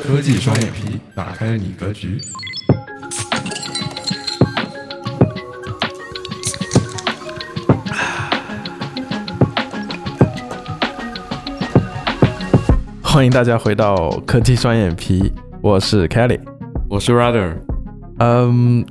[0.00, 2.20] 科技双眼皮，打开你格局。
[13.02, 15.32] 欢迎大家回到科技双眼皮，
[15.62, 16.40] 我是 Kelly。
[16.88, 17.54] 我是 Rather，
[18.18, 18.84] 嗯、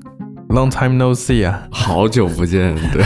[0.50, 3.04] l o n g time no see 啊，好久不见，对，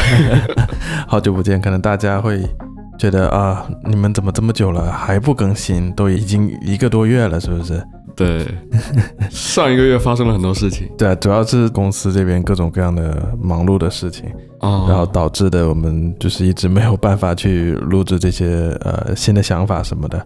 [1.08, 2.42] 好久不见，可能大家会
[3.02, 5.92] 觉得啊，你们怎么这么久了还不更新？
[5.94, 7.82] 都已经一个多月了，是不是？
[8.16, 8.46] 对，
[9.32, 20.24] 上一个月发生了很多事情 对啊，主要是公司这边各种各样的忙碌的事情，啊然后导致的我们就是一直没有办法去录制这些呃新的想法什么的。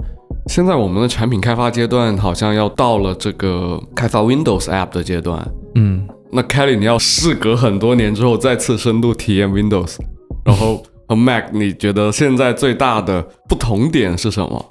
[0.47, 5.47] 现在我们的产品开发阶段好像要到了这个开发 Windows App 的阶段。
[5.75, 9.95] 嗯，那 Kelly，你要事隔很多年之后再次深度体验 Windows，
[10.43, 14.65] 然后和 Mac，你觉得现在最大的不同点是什么？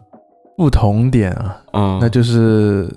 [0.56, 2.88] 不同点啊，嗯、那就是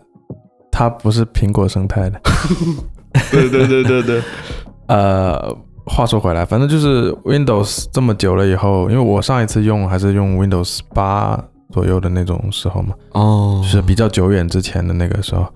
[0.72, 2.22] 它不是苹果生态的。
[3.32, 4.22] 对对对对对，
[4.88, 15.48] 呃，话说回来，反正就是 Windows 这么久了以后，因为我上一次用还是用 Windows 八左右的那种时候嘛，哦，就是比较久远之前的那个时候。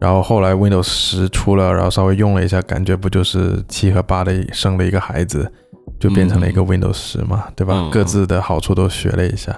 [0.00, 5.52] 然后后来 Windows 十出了，然后稍微用了一下，感觉不就是七和八的生了一个孩子，
[5.98, 7.74] 就变成了一个 Windows 十嘛，对吧？
[7.76, 9.52] 嗯各自的好处都学了一下。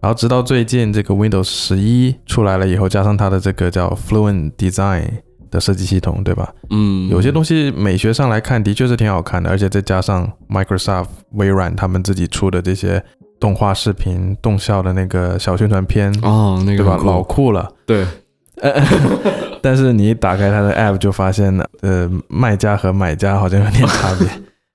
[0.00, 5.04] 然后直到最近这个 Windows 十一出来了以后，加上它的这个叫 Fluent Design
[5.50, 6.54] 的设计系统，对吧？
[6.70, 13.02] 嗯，有些东西美学上来看的确是挺好看的，而且再加上 Microsoft、微软他们自己出的这些
[13.40, 17.00] 动画视频、动效的那个小宣传片，哦，那个对吧？
[17.04, 17.68] 老酷了。
[17.84, 18.06] 对，
[19.62, 24.28] 但是你一打开它的 App 就发现，呃，卖家和买家好像有点差别。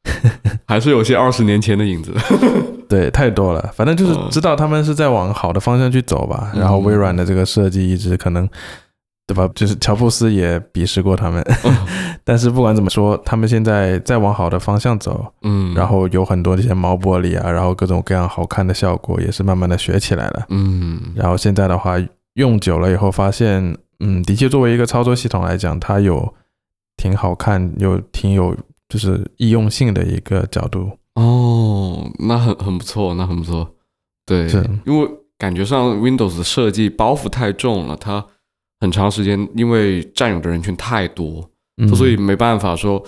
[0.67, 2.13] 还是有些二十年前的影子。
[2.89, 3.71] 对，太多了。
[3.73, 6.51] 反正就是嗯知道他们是在往好的方向去走吧。
[6.53, 8.47] 嗯然后微软的这个设计一直可能，
[9.25, 9.49] 对吧？
[9.55, 11.43] 就是乔布斯也鄙视过他们。
[12.25, 15.25] 但是不管怎么说，他们现在在往好的方向走。
[15.43, 20.45] 嗯，然后有很多这些毛玻璃啊，然后各种各样好看的效果也是慢慢的学起来了。
[20.49, 21.95] 嗯，然后现在的话，
[22.35, 26.33] 用久了以后发现，嗯，的确作为一个操作系统来讲，它有
[26.97, 28.55] 挺好看，又挺有
[28.89, 30.97] 就是易用性的一个角度。
[31.15, 33.75] 哦，那很很不错，那很不错。
[34.25, 34.47] 对，
[34.85, 38.25] 因为感觉上 Windows 的设计包袱太重了，它
[38.79, 43.03] 很长时间因为占有的人群太多，嗯，所以没办法说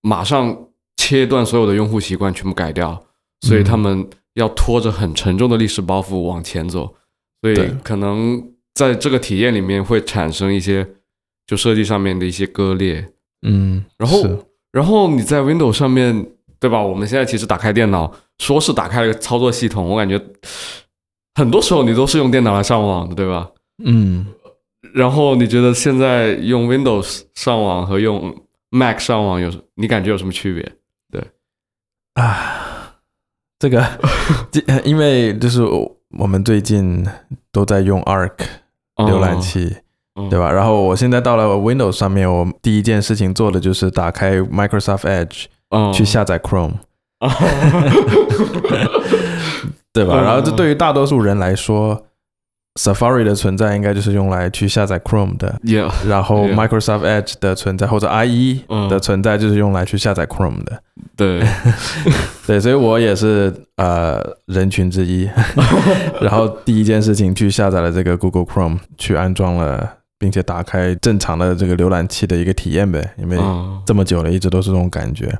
[0.00, 0.56] 马上
[0.96, 3.04] 切断所有的用户习惯全部改掉，
[3.42, 6.94] 所以嗯他们要拖着很沉重的历史包袱往前走，
[7.42, 8.42] 所以可能
[8.74, 10.86] 在这个体验里面会产生一些
[11.46, 13.12] 就设计上面的一些割裂。
[13.46, 14.38] 嗯，然后是
[14.72, 16.26] 然后你在 Windows 上面，
[16.58, 16.82] 对吧？
[16.82, 20.20] 我们现在其实打开电脑，说是打开了一个操作系统，我感觉
[21.34, 23.50] 很多时候你都是用电脑来上网的，对吧？
[23.84, 24.26] 嗯，
[24.94, 28.34] 然后你觉得现在用 Windows 上网和用
[28.70, 30.72] Mac 上网有，你感觉有什么区别？
[31.12, 31.22] 对
[32.14, 32.94] 啊，
[33.58, 33.86] 这个
[34.84, 35.62] 因为就是
[36.18, 37.06] 我们最近
[37.52, 38.38] 都在用 Arc
[38.96, 39.76] 浏览器。
[40.14, 40.50] 哦，对吧？
[40.52, 46.74] 然后我现在到了 Windows 上面，我第一件事情做的就是打开 Microsoft Edge 哦去下载 Chrome，、
[47.20, 47.28] 哦
[49.92, 50.14] 对吧？
[50.20, 52.00] 嗯然后这对于大多数人来说
[52.80, 60.82] ，Safari 的存在应该就是用来去下载 Chrome 的，，Yeah，然后 Microsoft Edge 的存在或者 IE 嗯的存在就是用来去下载 Chrome 的。
[61.16, 61.42] 对，
[62.46, 65.28] 对，所以我也是呃人群之一。
[66.20, 75.32] 然后第一件事情去下载了这个 Google Chrome，去安装了，并且打开正常的这个浏览器的一个体验呗，因为嗯这么久了，一直都是这种感觉。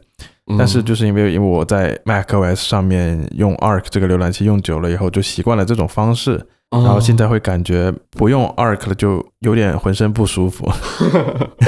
[0.58, 6.38] 但是就是因为因为我在 macOS 上面用 Arc 这个浏览器用久了以后，就习惯了这种方式，
[6.74, 10.68] 然然后现在会感觉不用 Arc 了就有点浑身不舒服。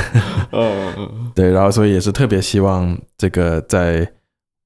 [0.53, 4.11] 嗯嗯对，然后所以也是特别希望这个在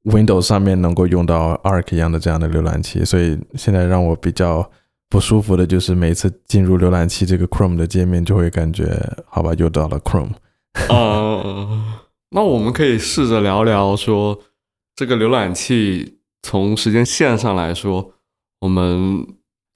[0.04, 4.70] Windows 上面能够用到 Arc 一样的这样的浏览器，所以现在让我比较
[5.08, 8.86] 不舒服的就是每次进入浏览器这个 Chrome 的界面，就会感觉
[9.28, 10.32] 好吧，又到了 Chrome。
[10.88, 11.84] 嗯，
[12.30, 14.38] 那我们可以试着聊聊说，
[14.94, 18.12] 这个浏览器从时间线上来说，
[18.60, 19.26] 我们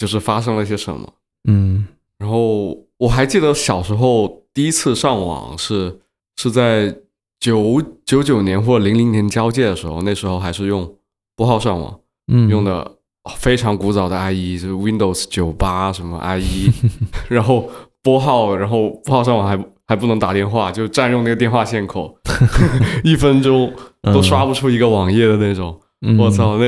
[0.04, 1.10] 就是发生了些什么。
[1.48, 1.86] 嗯
[2.18, 5.98] 然后我还记得小时候第一次上网是
[6.36, 6.94] 是在
[7.40, 10.94] 九九九年或零零年交界的时候，那时候还是用
[11.34, 11.98] 拨号上网，
[12.30, 12.96] 嗯，用的
[13.38, 16.70] 非常古早的 IE，就是 Windows 九八什么 IE，
[17.28, 17.70] 然后
[18.02, 22.14] 拨号，然后拨号上网还还不能打电话，就占用那个电话线口，
[23.02, 23.72] 一分钟
[24.02, 25.80] 都刷不出一个网页的那种。
[26.06, 26.30] 嗯我！
[26.30, 26.66] 操，那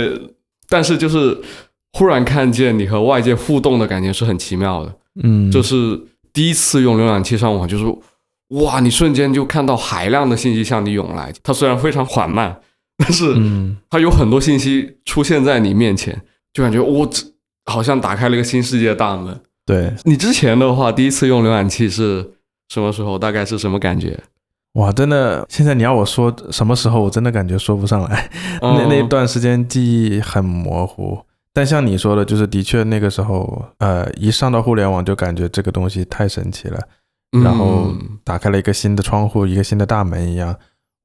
[0.68, 1.38] 但是就是
[1.96, 5.98] 忽然看见你和外界互动的感觉是很奇妙的，嗯，就是
[6.30, 7.84] 第一次用浏览器上网，就是
[8.48, 11.32] 哇，你瞬间就看到海量的信息向你涌来。
[11.42, 12.54] 它虽然非常缓慢，
[12.98, 16.20] 但是嗯它有很多信息出现在你面前，
[16.52, 17.24] 就感觉我这
[17.64, 19.40] 好像打开了一个新世界的大门。
[19.64, 22.32] 对，你之前的话，第一次用浏览器是
[22.68, 23.18] 什么时候？
[23.18, 24.20] 大概是什么感觉？
[24.74, 28.30] 哇，真的，现在你要我说什么时候，我真的感觉说不上来。
[28.60, 31.18] 那嗯那段时间记忆很模糊，
[31.56, 36.78] 但像你说的，就是的确那个时候，呃，一上到互联网就感觉这个东西太神奇了，
[37.42, 40.54] 然后嗯打开了一个新的窗户，一个新的大门一样。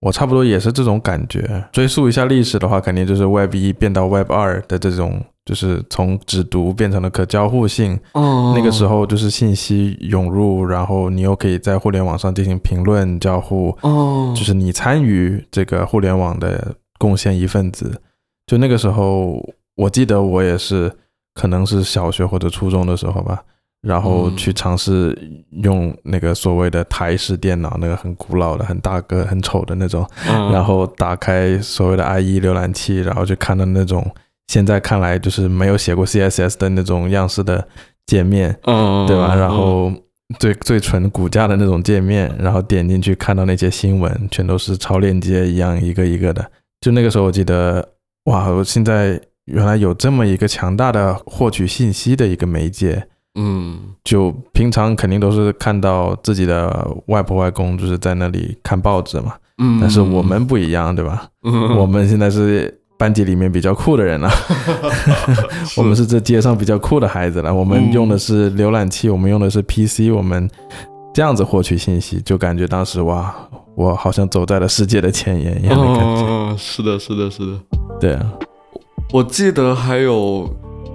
[0.01, 1.63] 我差不多也是这种感觉。
[1.71, 7.97] 追溯一下历史的话，肯定就是 Web 一变到 Web 二的这种，就是从只读变成了可交互性。
[8.11, 18.01] 哦那个时候就是信息涌入，然后你又可以在互联网上进行评论交互，哦，就是你参与这个互联网的贡献一份子。
[18.47, 19.41] 就那个时候，
[19.75, 20.91] 我记得我也是，
[21.33, 23.43] 可能是小学或者初中的时候吧，
[23.81, 25.17] 然后嗯去尝试
[25.63, 34.05] 用那个所谓的台式电脑，那个很古老的、很大个、很丑的那种，嗯 然后打开所谓的 IE 浏览器，然后就看到那种
[34.47, 37.65] 现在看来就是没有写过 CSS 的那种样式的
[38.05, 39.33] 界面，嗯，对吧？
[39.35, 39.91] 嗯然后
[40.39, 46.45] 最最纯骨架的那种界面，然后点进去看到那些新闻，全都是超链接一样一个一个的。
[46.81, 47.85] 就那个时候，我记得，
[48.25, 53.07] 哇，我现在原来有这么一个强大的获取信息的一个媒介。
[53.35, 61.29] 嗯就平常肯定都是看到自己的外婆外公就是在那里看报纸嘛，嗯，但是我们不一样，对吧？
[61.45, 64.29] 嗯我们现在是班级里面比较酷的人了，
[65.77, 67.53] 我们是这街上比较酷的孩子了。
[67.53, 70.49] 我们嗯用的是浏览器，我们用的是 PC，我们
[71.13, 73.33] 这样子获取信息，就感觉当时哇，
[73.75, 76.25] 我好像走在了世界的前沿一样的感觉。
[76.27, 77.57] 嗯，是的，是的，是的。
[77.97, 78.33] 对啊，
[79.13, 80.49] 我记得还有，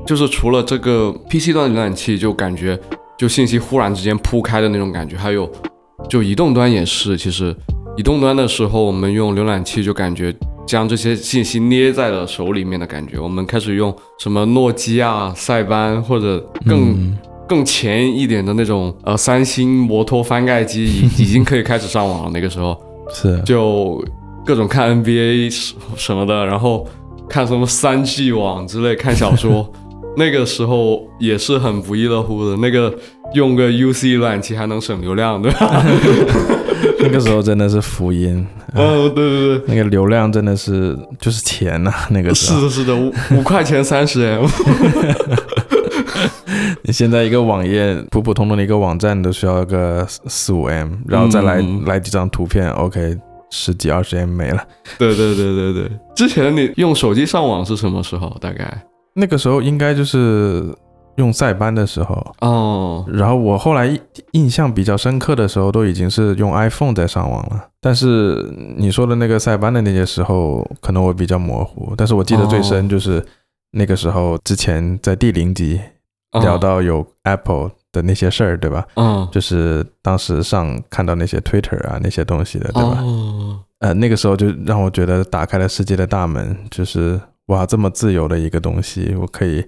[0.06, 2.78] 就是除了这个 PC 端浏览器，就感觉
[3.18, 5.50] 就信息忽然之间铺开的那种感觉，还有
[6.08, 7.54] 就移动端也是，其实
[7.96, 10.34] 移动端的时候，我们用浏览器就感觉
[10.66, 13.18] 将这些信息捏在了手里面的感觉。
[13.18, 22.30] 我们开始用什么诺基亚、塞班或者更、嗯更前一点的那种呃三星摩托翻盖机，已 已经可以开始上网了。
[22.34, 22.76] 那个时候，
[23.14, 24.04] 是就
[24.44, 26.84] 各种看 NBA 什么的，然后
[27.28, 29.70] 看什么三 G 网之类，看小说。
[30.18, 32.56] 那个时候也是很不亦乐乎的。
[32.56, 32.94] 那个
[33.34, 35.84] 用个 UC 浏览器还能省流量，对吧？
[37.00, 44.46] 那个时候真的是福音，嗯， 对对对，那个流量真的是就是钱呐、那个时候，是的，是的，五五块钱三十 M。
[46.82, 53.16] 你现在一个网页普普通通的一个网站都需要个四四五 M，然后再来、嗯来几张图片，OK，
[53.50, 54.66] 十几二十 M 没了。
[54.98, 55.90] 对对对对对。
[56.14, 58.36] 之前你用手机上网是什么时候？
[58.40, 58.86] 大概？
[59.14, 60.74] 那个时候应该就是
[61.16, 64.00] 用塞班的时候，哦，然后我后来印
[64.32, 67.68] 印象比较深刻的时候，都已经是用 iPhone 在上网了。
[67.80, 73.24] 但是你说的那个塞班的那些时候，可能我比较模糊，但是我记得最深就是
[73.70, 75.80] 那个时候之前在第零集
[76.32, 78.86] 哦聊，到有 Apple 的那些事儿，对吧？
[78.96, 83.00] 嗯，就是当时上看到那些 Twitter 啊那些东西的，对吧？
[83.00, 89.64] 哦，呃，那个时候就让我觉得打开了世界的大门，就是哇，这么自由的一个东西，我可以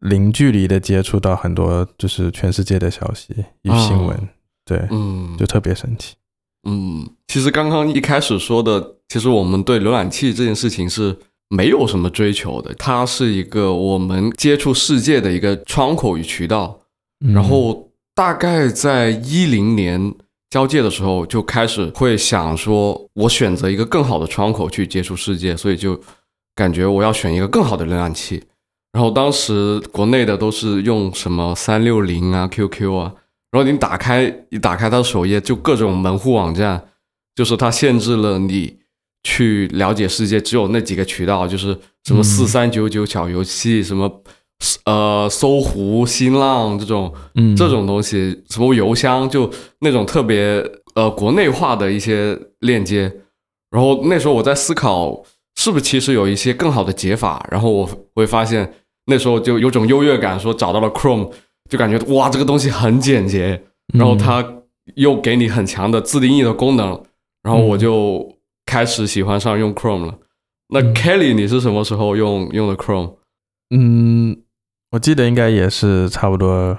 [0.00, 3.32] 零距离的接触到很多就是全世界的消息
[3.62, 4.28] 与新闻，哦
[4.64, 6.16] 对，嗯，就特别神奇。
[6.68, 11.16] 嗯，其实刚刚一开始说的，其实我们对浏览器这件事情是
[11.48, 16.79] 没有什么追求的，它是一个我们接触世界的一个窗口与渠道。
[17.24, 20.14] 嗯然后大概在一零年
[20.50, 26.00] 交界的时候，就开始会想说，我选择一个更好的窗口去接触世界，所以就
[26.54, 28.42] 感觉我要选一个更好的浏览器。
[28.92, 33.14] 然后当时国内的都是用什么三六零啊、QQ 啊，
[33.52, 36.88] 然后你打开一打开它的首页，就各种门户网站，
[37.36, 38.78] 就是它限制了你
[39.22, 44.22] 去了解世界，只有那几个渠道，就是什么嗯四三九九小游戏，什么
[44.84, 49.50] 呃搜狐、新浪这种嗯这种东西，什么邮箱，就
[49.80, 50.64] 那种特别
[50.94, 53.12] 呃国内化的一些链接。
[53.70, 55.22] 然后那时候我在思考，
[55.56, 57.46] 是不是其实有一些更好的解法。
[57.50, 58.72] 然后我会发现，
[59.06, 61.30] 那时候就有种优越感，说找到了 Chrome，
[61.70, 63.62] 就感觉哇这个东西很简洁，
[63.94, 64.44] 然后它
[64.96, 67.00] 又给你很强的自定义的功能，
[67.42, 68.36] 然后我就
[68.66, 70.18] 开始喜欢上用 Chrome 了。
[70.72, 73.14] 那嗯 Kelly，你是什么时候用用的 Chrome？
[73.72, 74.36] 嗯，
[74.90, 76.76] 我记得应该也是差不多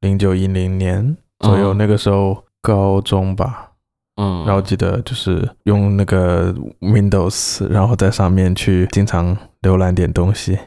[0.00, 3.70] 零九一零年左右，嗯那个时候高中吧。
[4.16, 10.58] 嗯，然后记得就是用那个 Windows，然后在上面去经常浏览点东西。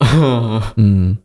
[0.76, 1.16] 嗯，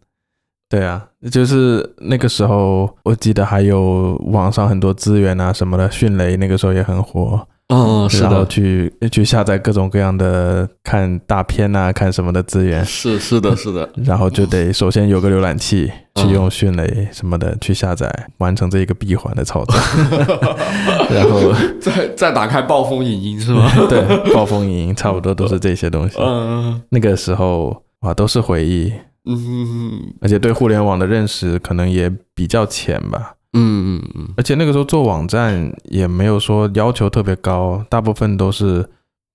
[0.69, 19.75] 对啊，就是那个时候，我记得还有网上很多资源啊什么的，迅雷那个时候也很火，嗯，是的，去去下载各种各样的看大片啊、 看什么的资源，是是的，是的， 然后就得首先有个浏览器，嗯去用迅雷什么的去下载，完成这一个闭环的操作，
[21.09, 23.71] 然后再再打开暴风影音是吗？
[23.87, 24.01] 对
[24.33, 26.17] 暴风影音差不多都是这些东西。
[26.19, 28.91] 嗯那个时候哇，都是回忆，
[29.25, 33.35] 嗯而且对互联网的认识可能也比较浅吧。
[33.53, 34.29] 嗯嗯嗯。
[34.37, 38.89] 而且那个时候做网站也没有说要求特别高，大部分都是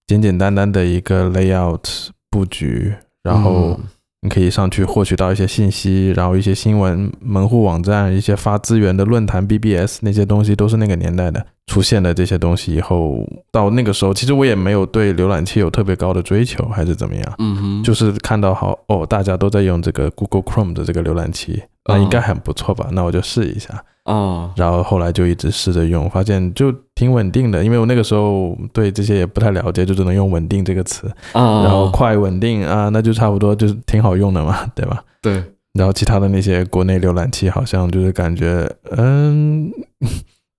[0.07, 3.79] 简简单单的一个 layout 布局，然后
[4.23, 12.75] 你可以上去获取到一些信息，然后一些新闻、门户网站、一些发资源的论坛、BBS 那些东西都是那个年代的出现了这些东西。
[12.75, 17.35] 以后到那个时候，其实我也没有对浏览器有特别高的追求，还是怎么样。
[17.39, 22.89] 嗯哼，就是看到好哦，大家都在用这个 Google Chrome 的这个浏览器，那应该很不错吧？
[22.93, 23.83] 那我就试一下。
[24.05, 27.65] 啊然后后来就一直试着用，发现就挺稳定的。
[27.65, 31.09] 因为我那个时候对这些也不太了解，就只能用“稳定”这个词。
[31.33, 35.03] 啊，然后快、稳定啊，那就差不多就是挺好用的嘛， 对吧？
[35.21, 35.43] 对，
[35.73, 39.69] 然后其他的那些国内浏览器好像就是感觉，嗯，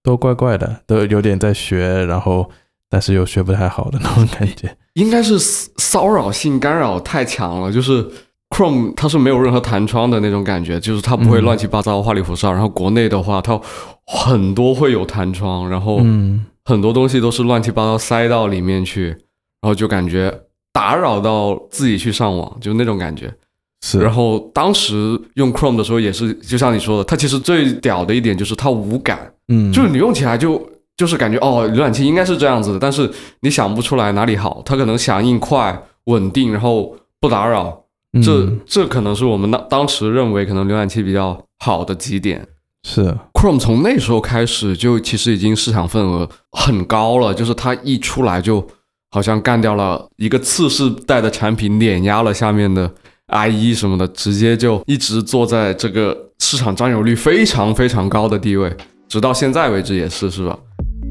[0.08, 2.50] 都怪怪的，都有点在学，然后
[2.90, 4.74] 但是又学不太好的那种感觉。
[4.94, 8.10] 应该是骚骚扰性干扰太强了，就是
[8.50, 12.54] Chrome 它是没有任何弹窗的那种感觉，就是它不会嗯乱七八糟、花里胡哨。
[12.54, 13.60] 然后国内的话，它
[14.06, 20.34] 很多会有弹窗，然后嗯，很多东西都是乱七八糟塞到里面去，然后就感觉
[20.72, 23.34] 打扰到自己去上网，就那种感觉。
[23.82, 33.10] 是，然后当时用 Chrome 的时候也是，就像你说的，它其实最屌的一点就是它无感，嗯，就是你用起来就就是感觉哦，浏览器应该是这样子的，但是
[33.42, 37.84] 你想不出来哪里好，它可能响应快、稳定，然后不打扰，
[38.24, 38.60] 这、嗯。
[38.66, 42.48] 这可能是我们当当时认为可能浏览器比较好的几点。
[42.84, 48.66] 是，Chrome 从那时候开始就其实已经市场份额很高了，就是它一出来就
[49.12, 52.90] 好像干掉了一个次世代的产品，碾压了下面的
[53.28, 58.76] IE 什么的，直接就一直坐在这个市场占有率非常非常高的地位，
[59.08, 60.58] 直到现在为止也是，是吧？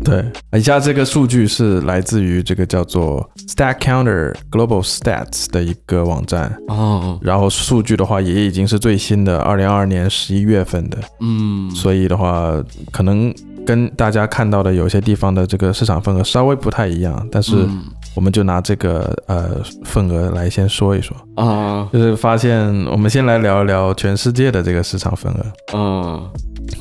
[0.05, 0.25] 对，
[0.57, 12.53] 以下这个数据是来自于这个叫做 Stack Counter Global Stats 的一个网站，哦，然后数据的话也已经是最新的，二零二二年十一月份的，嗯，所以的话
[12.93, 13.35] 可能
[13.67, 17.83] 跟大家看到的有些地方的这个市场份额稍微不太一样，但是嗯
[18.17, 26.31] 我们就拿这个呃份额来先说一说，啊，就是发现我们先来聊一聊全世界的这个市场份额，嗯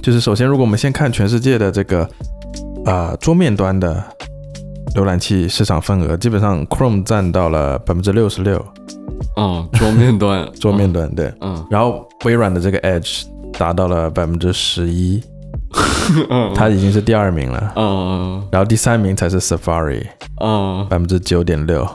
[0.01, 2.09] 就是首先如果我们先看全世界的这个
[2.85, 4.03] 啊、桌面端的
[4.95, 8.57] 浏览器市场份额，基本上 Chrome 占到了百分之六十六，
[9.35, 13.23] 啊，桌面端， 桌面端对，嗯，然后微软的这个 Edge
[13.57, 15.21] 达到了百分之十一，
[16.29, 20.05] 嗯，它已经是第二名了，嗯然后第三名才是 Safari，
[20.41, 20.85] 嗯。
[20.89, 21.87] 百分之九点六，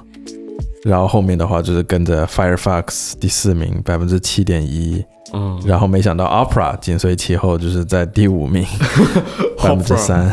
[0.85, 8.65] 然后后面的话就是跟着 Firefox 第四名，百分之七点一，嗯，然后没想到 Opera 紧随其后，就是在第五名，
[9.63, 10.31] 百分之三，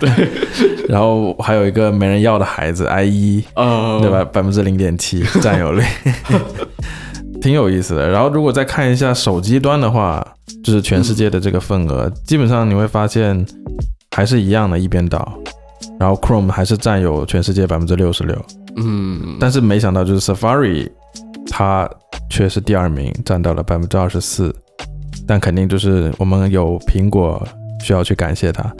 [0.00, 0.10] 对，
[0.88, 4.24] 然后还有一个没人要的孩子 IE，嗯，对吧？？
[4.24, 5.84] 百分之零点七占有率，
[7.40, 8.08] 挺有意思的。
[8.08, 10.26] 然后如果再看一下手机端的话，
[10.62, 13.44] 就是全世界的这个份额，基本上你会发现
[14.10, 15.38] 还是一样的，一边倒。
[15.98, 18.44] 然后 Chrome 还是占有全世界百分之六十六，
[18.76, 20.88] 嗯，但是没想到就是 Safari
[21.50, 21.88] 它
[22.30, 24.54] 却是第二名，占到了百分之二十四。
[25.26, 27.46] 但肯定就是我们有苹果
[27.82, 28.72] 需要去感谢它，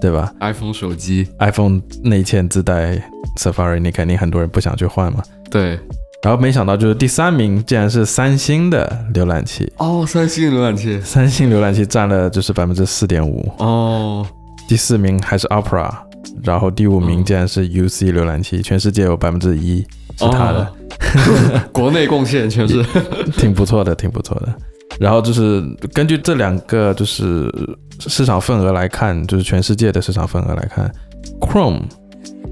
[0.00, 3.02] 对吧 iPhone 手机，？iPhone 内嵌自带
[3.38, 5.22] Safari，你肯定很多人不想去换嘛。
[5.50, 5.78] 对，
[6.22, 14.26] 然后没想到就是第三名竟然是三星的浏览器，哦，三星浏览器，三星浏览器占了就是百分之四点五，哦，
[14.68, 15.90] 第四名还是 Opera，
[16.42, 19.78] 然后第五名嗯竟然是 UC 浏览器，全世界有百分之一
[20.16, 22.84] 是它的，哦国内贡献全是，
[23.38, 24.52] 挺不错的，挺不错的。
[24.98, 27.48] 然后就是根据这两个就是
[28.00, 30.92] 市场份额来看，就是全世界的市场份额来看
[31.40, 31.82] ，Chrome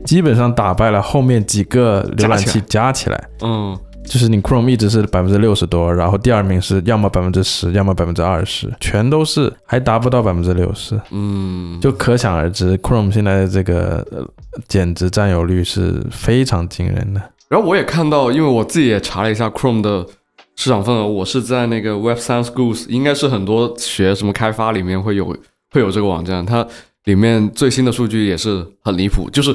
[0.07, 3.29] 基本上打败了后面几个浏览器加起来。
[3.43, 14.25] 嗯就是你 Chrome 一直是百分之六十多，然后第二名是要么百分之十，要么百分之二十，全都是还达不到百分之六十，嗯，就可想而知，Chrome 现在的这个呃
[14.69, 17.21] 简直占有率是非常惊人的。
[17.49, 20.07] 然后我也看到，因为我自己也查了一下 Chrome 的
[20.55, 25.37] 市场份额，我是在那个 Web Science Schools，应该是很多学什么开发里面会有
[25.73, 26.65] 会有这个网站，它
[27.07, 29.53] 里面最新的数据也是很离谱，就是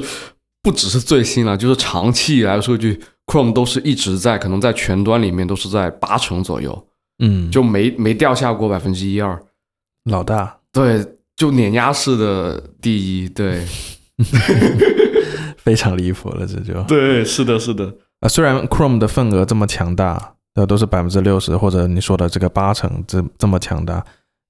[0.62, 6.86] 不只是最新了，就是长期以来的数据，Chrome 都是一直在可能在全端里面都是在八成左右，
[7.18, 9.42] 嗯，就没没掉下过百分之一二。
[10.04, 11.04] 老大，对，
[11.36, 13.28] 就碾压式的第一。
[13.28, 13.64] 对，
[15.58, 17.92] 非常离谱了，这就对，是的，是的。
[18.20, 24.04] 啊，虽然 Chrome 的份额这么强大，那，都是百分之六十或者你说的这个八成，这这么强大，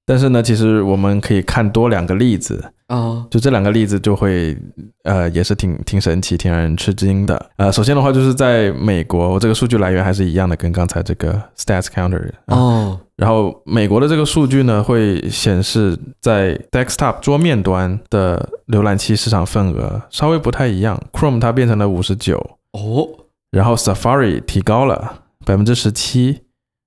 [0.05, 4.57] 但是呢，其实我们可以看多两个例子，啊，就这两个例子就会，
[5.05, 7.51] 呃，也是挺挺神奇、挺让人吃惊的。
[7.57, 12.57] 呃，首先的话就是在美国，我这个数据来源还是一样的，跟刚才这个 Stats Counter 啊。
[12.57, 22.39] 哦，然后美国的这个数据呢，会显示在 Desktop 桌面端的浏览器市场份额稍微不太一样，Chrome 它变成了五十九，
[22.73, 23.07] 哦，
[23.53, 26.41] 然后 Safari 提高了百分之十七，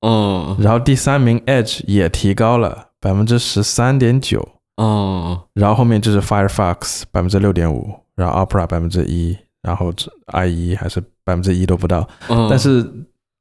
[0.06, 4.44] 嗯，然后第三名 Edge 也提高了百分之十三点九，
[4.82, 12.10] 嗯，然后后面就是 Firefox 百分之六点五，然后 Opera 百分之一，然后 IE 还是百分之一都不到。
[12.30, 12.84] 嗯，但是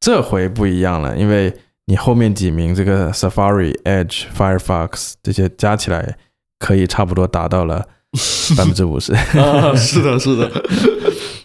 [0.01, 1.51] 这回不一样了，因为
[1.87, 6.19] 你后面几名这个 Safari、Edge、Firefox 这些加起来，
[6.59, 7.79] 可以差不多达到了
[8.59, 9.15] 百分之五十。
[9.15, 10.51] 啊，是的，是的。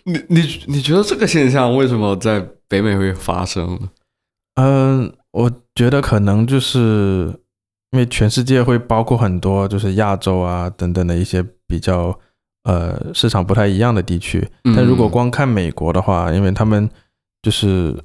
[0.03, 3.89] 你你你觉得这个现象为什么在北美会发生呢？
[4.55, 7.33] 嗯，我觉得可能就是
[7.91, 12.17] 因为全世界会包括很多就是亚洲啊等等的一些比较
[12.63, 14.47] 呃市场不太一样的地区。
[14.75, 16.89] 但如果嗯光看美国的话，因为他们
[17.41, 17.95] 就是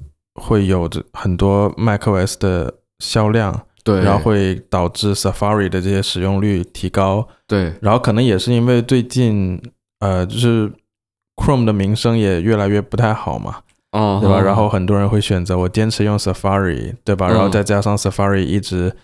[0.41, 9.61] 会有着很多 macOS 的销量，对，然后会导致 Safari 的这些使用率提高，对，然后可能也是因为最近
[9.99, 10.71] 呃就是
[11.35, 13.57] Chrome 的名声也越来越不太好嘛，
[13.91, 14.39] 啊，对吧？
[14.41, 17.27] 嗯然后很多人会选择我坚持用 Safari，对吧？
[17.27, 18.95] 嗯然后再加上 Safari 一直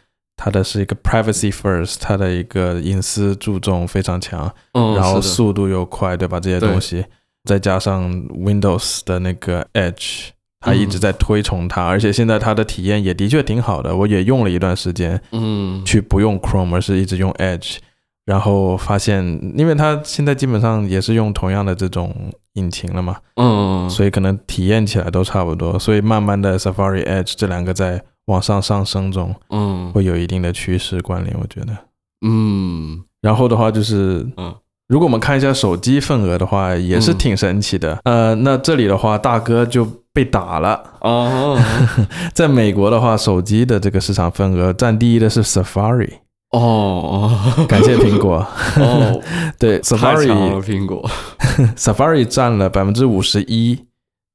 [0.44, 6.40] 它的是一个 privacy first，它的一个隐私注重非常强，嗯，然后速度又快，对吧？
[6.40, 7.06] 这些东西，
[7.44, 10.30] 再加上 Windows 的那个 Edge，
[10.60, 17.78] 它一直在推崇它，而且现在它的体验也的确挺好的，我也用了一段时间，嗯，去不用 Chrome，而是一直用 Edge，
[18.26, 19.24] 然后发现，
[19.56, 22.12] 因为它现在基本上也是用同样的这种
[22.54, 29.92] 引擎了嘛，嗯，所以可能体验起来都差不多，所以慢慢的 Safari、Edge 这两个在往上上升中嗯。
[29.94, 31.78] 会有一定的趋势关联，我觉得。
[32.26, 33.04] 嗯。
[33.22, 34.56] 然后的话就是，嗯。
[34.88, 37.98] 如果我们看一下手机份额的话，也是挺神奇的。
[38.04, 40.84] 呃，那这里的话，大哥就被打了。
[41.00, 41.58] 哦。
[42.36, 46.12] 在美国的话，手机的这个市场份额占第一的是 Safari，
[46.52, 47.66] 哦哦。
[47.70, 48.46] 感谢苹果。
[48.76, 49.22] 哦，
[49.58, 50.28] 对，Safari
[50.62, 51.10] 苹果，
[51.78, 53.86] Safari 占了百分之五十一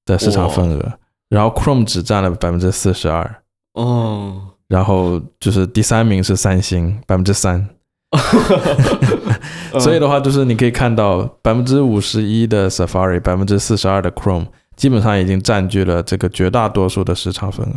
[0.07, 0.93] 的市场份额，
[1.29, 3.43] 然后 Chrome 只占了百分之四十二，
[3.77, 7.69] 哦，然后就是第三名是三星，百分之三。
[9.79, 17.75] 所以的话，就是你可以看到百分之五十一的 Safari，百分之四十二的 Chrome，基本上已经占据了这个绝大多数的市场份额，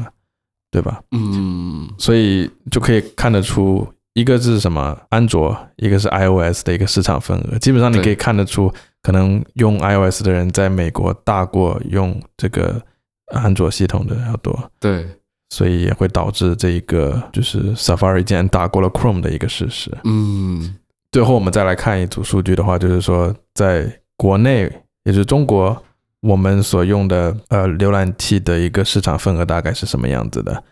[0.72, 1.02] 对吧？
[1.12, 7.58] 嗯所以就可以看得出，一个是什么安卓，一个是 iOS 的一个市场份额。
[7.58, 12.82] 基本上你可以看得出，可能用 iOS 的人在美国大过用这个
[13.34, 15.06] 安卓系统的要多，对，
[15.50, 19.92] 所以也会导致这一个就是 Safari 竟然打过了 Chrome 的一个事实。
[20.04, 20.76] 嗯
[21.12, 24.72] 最后我们再来看一组数据的话，就是说在国内，
[25.06, 25.76] 也就是中国，
[26.22, 30.64] 我们所用的呃浏览器的一个市场份额大概是什么样子的？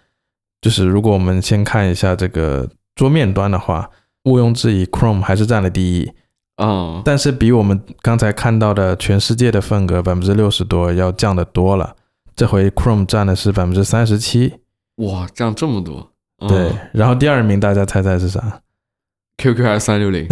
[0.62, 3.90] 就是如果我们先看一下这个桌面端的话，
[4.26, 6.12] 毋庸置疑，Chrome 还是占了第一，
[6.58, 11.96] 啊但是比我们刚才看到的全世界的份额百分之六十多要降得多了。
[12.36, 14.54] 这回 Chrome 占的是百分之三十七，
[14.98, 16.48] 哇，降这么多，嗯。
[16.48, 16.72] 对。
[16.92, 18.62] 然后第二名大家猜猜是啥
[19.38, 20.28] ？，QQ 还是三六零，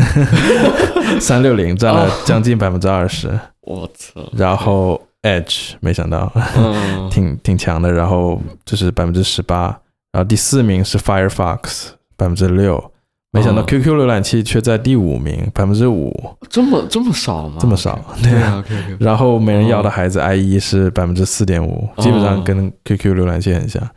[1.19, 3.29] 三六零 占了将近百分之二十。
[3.61, 6.31] 我操，然后 Edge 没想到。
[6.57, 7.09] 嗯。
[7.11, 9.67] 挺挺强的，然后就是百分之十八，
[10.11, 12.91] 然后第四名是 Firefox 百分之六，
[13.31, 13.65] 没想到嗯。
[13.65, 16.11] QQ 浏览器却在第五名百分之五，
[16.49, 17.57] 这么这么少吗？
[17.59, 18.63] 这么少，对对啊。
[18.99, 23.89] 然后没人要的孩子 IE 是百分之四点五，基本上跟 QQ 浏览器很像，嗯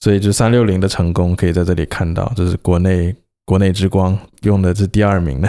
[0.00, 5.48] 所以就三六零的成功可以在这里看到，这是国内国内之光用的是第二名的。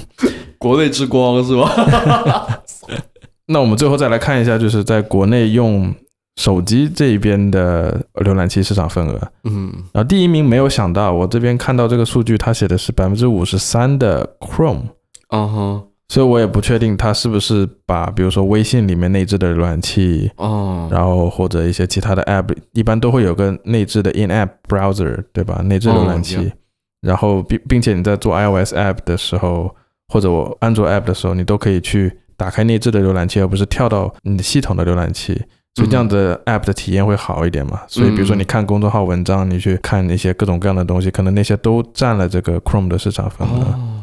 [0.58, 2.60] 国内之光是吧？
[3.46, 5.94] 那我们最后再来看一下，就是在国内用
[6.36, 9.32] 手机这一边的浏览器市场份额。
[9.44, 14.82] 嗯然后第一名没有想到，我这边看到这个数据，它写的是百分之五十三的 Chrome，
[15.28, 25.60] 啊哈所以我也不确定它是不是把比如说微信里面内置的浏览器，哦，然后或者一些其他的 App，一般都会有个内置的 In-App Browser，对吧？
[25.64, 26.36] 内置浏览器。
[26.36, 26.52] 哦
[27.00, 29.72] 然后并并且你在做 iOS App 的时候，
[30.08, 35.40] 或者我安卓 App 的时候，你都可以去打开内置的浏览器，而不是跳到你的系统的浏览器。
[35.76, 37.82] 所以这样的 App 的体验会好一点嘛。
[37.86, 43.62] 所以比如说你看公众号文章，你去看一些各种各样的东西，可能那些都占了这个 Chrome 的市场份额。
[43.62, 43.97] 哦，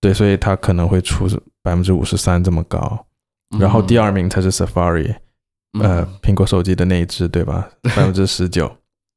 [0.00, 1.26] 对，所以它可能会出
[1.62, 3.06] 百分之五十三这么高。
[3.58, 5.14] 然后第二名才是 Safari，、
[5.78, 7.68] 嗯呃，苹果手机的那一只，对吧？
[7.82, 8.70] 百分之十九。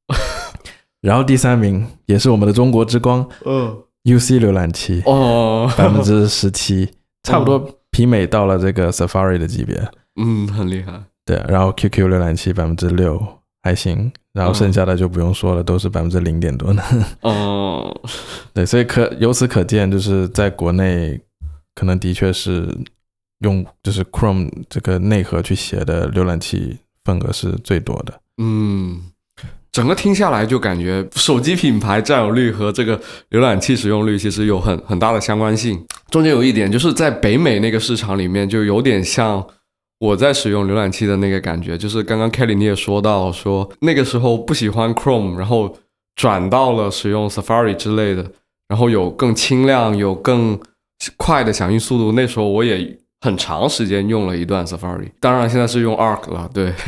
[1.02, 6.88] 然后第三名也是我们的中国之光嗯 UC 浏览器，哦，百分之十七，
[7.22, 9.76] 差不多媲美到了这个 Safari 的级别。
[10.20, 11.02] 嗯，很厉害。
[11.24, 13.20] 对，然后 QQ 浏览器百分之六
[13.62, 16.82] 还行，然后剩下的就不用说了，都是百分之零点多的。
[17.20, 18.00] 哦，
[18.52, 21.20] 对，所以可由此可见，就是在国内
[21.74, 22.68] 可能的确是
[23.40, 28.20] 用就是 Chrome 这个内核去写的浏览器份额是最多的。
[28.38, 29.00] 嗯，
[29.70, 35.84] 整个听下来就感觉手机品牌占有率和这个浏览器使用率其实有很很大的相关性。
[36.10, 39.46] 中间有一点就是在北美那个市场里面，就有点像
[40.02, 41.78] 我在使用浏览器的那个感觉。
[41.78, 45.76] 就是刚刚 Kelly 你也说到说那个时候不喜欢 Chrome，然后
[46.16, 48.32] 转到了使用 Safari 之类的，
[48.66, 50.58] 然后有更轻量、有更
[51.16, 52.10] 快的响应速度。
[52.12, 56.72] 那时候我也很长时间用了一段 Safari，当然现在是用 Arc 了，对。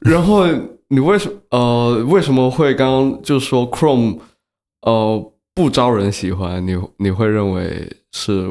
[0.00, 0.46] 然后
[0.88, 4.20] 你为什呃为什么会刚刚就说 Chrome
[4.80, 6.66] 呃不招人喜欢？
[6.66, 8.48] 你你会认为是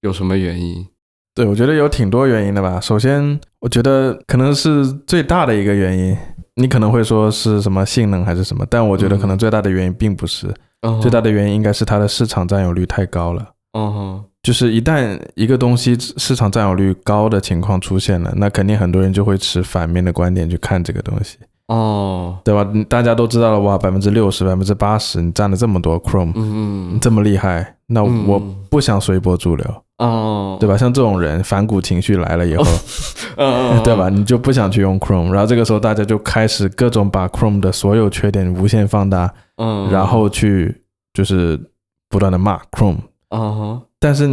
[0.00, 0.84] 有什么原因？
[1.34, 2.80] 对，我觉得有挺多原因的吧。
[2.80, 6.16] 首先，我觉得可能是最大的一个原因，
[6.56, 13.46] 你可能会说是什么性能还是什么，但我觉得可能最大的原因并不是，嗯最大的原因应该是它的市场占有率太高了。
[13.72, 21.38] 嗯哼就是一旦一个东西市场占有率高的情况出现了，那肯定很多人就会持反面的观点去看这个东西，
[21.68, 22.68] 哦对吧？
[22.74, 30.76] 嗯大家都知道了，哇，百分之六十、百分之八十，你占了这么多 Chrome，、嗯嗯这么厉害，那嗯我不想随波逐流，哦对吧？
[30.76, 32.64] 像这种人，反骨情绪来了以后，
[33.36, 34.08] 嗯嗯对吧？？
[34.08, 40.82] 你就不想去用 Chrome，然后这个时候大家就开始各种把 Chrome 的所有缺点无限放大，嗯，然后去
[41.12, 41.60] 就是
[42.08, 44.26] 不断的骂 Chrome，嗯哼但是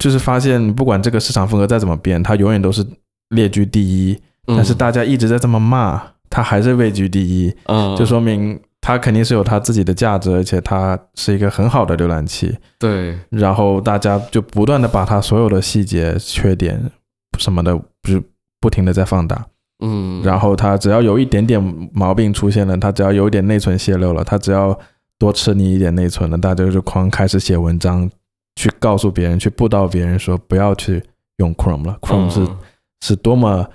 [0.00, 2.86] 就是发现，不管这个市场份额再怎么变，它永远都是
[3.30, 4.12] 列居第一。
[4.46, 8.58] 嗯但是大家一直在这么骂，它还是位居第一，嗯就说明
[8.90, 12.52] 它肯定是有它自己的价值，而且它是一个很好的浏览器。
[12.76, 16.90] 对然后大家就不断的把它所有的细节、缺点
[17.38, 18.20] 什么的，不是
[18.60, 19.46] 不停的在放大。
[19.84, 24.76] 嗯，然后它只要有一点点毛病出现了，它只要有一点内存泄露了，它只要
[25.20, 28.10] 多吃你一点内存了，大家就狂开始写文章，
[28.56, 31.00] 去告诉别人，去布道别人说不要去
[31.36, 32.58] 用 Chrome 了，Chrome 是、嗯
[33.02, 33.66] 是多么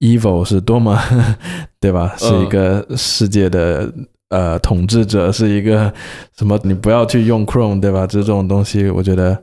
[0.00, 0.98] evil，是多么
[1.78, 2.12] 对吧？
[2.18, 3.90] 是一个世界的
[4.30, 5.92] 呃统治者，是一个
[6.36, 6.58] 什么？
[6.62, 8.06] 你不要去用 Chrome，对吧？
[8.06, 9.42] 这这种东西，我觉得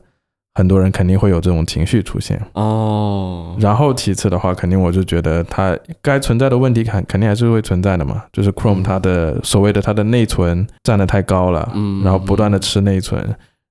[0.54, 2.40] 很多人肯定会有这种情绪出现。
[2.52, 13.22] 哦然后其次的话，肯定我就觉得它该存在的问题肯肯定还是会存在的嘛，就是 Chrome 它的所谓的它的内存占的太高了，嗯然后不断的吃内存，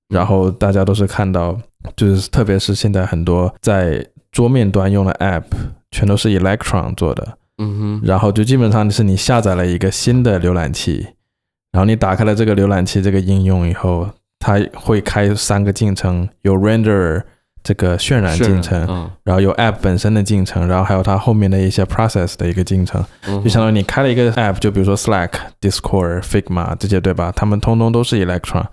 [0.10, 1.58] 然后大家都是看到，
[1.96, 5.44] 就是特别是现在很多在桌面端用的 App
[5.92, 8.02] 全都是 Electron 做的，嗯哼。
[8.04, 11.08] 然后就基本上是你下载了一个新的浏览器，
[11.72, 17.22] 然后你打开了这个浏览器这个应用以后，它会开三个进程，有 render
[17.64, 19.10] 这个渲染进程，嗯。
[19.24, 25.30] 然后有 App 本身的进程，然后还有它后面的一些 process 的一个进程，嗯就相当于你开了一个 App，就比如说 Slack、
[25.62, 27.32] Discord、Figma 这些，对吧？
[27.36, 28.66] 它们通通都是 Electron，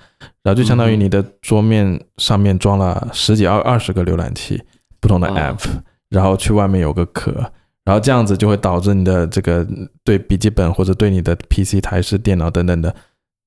[0.43, 4.63] 然后就相当于你的桌面上面装了十几二二十个浏览器，
[5.01, 5.69] 不同的哦 App，、
[6.09, 7.53] 然后去外面有个壳，
[7.89, 9.67] 然后这样子就会导致你的这个
[10.05, 12.95] 对笔记本或者对你的 PC、台式电脑等等的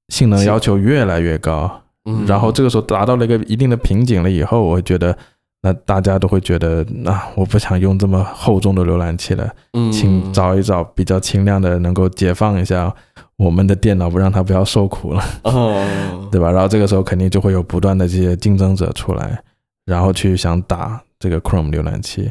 [0.08, 1.71] 性能要求越来越高。
[2.06, 2.25] 嗯。
[2.25, 5.15] 然后这个时候达到了一个一定的瓶颈了以后，我会觉得，
[5.62, 9.91] 那大家都会觉得，那、我不想用这么厚重的浏览器了，嗯。
[9.91, 12.91] 请找一找比较轻量的，能够解放一下
[13.38, 15.88] 我们的电脑，不让它不要受苦了，哦。
[16.32, 16.49] 对吧？
[16.49, 19.39] 然后这个时候肯定就会有不断的这些竞争者出来，
[19.86, 22.23] 然后去想打这个 Chrome 浏览器，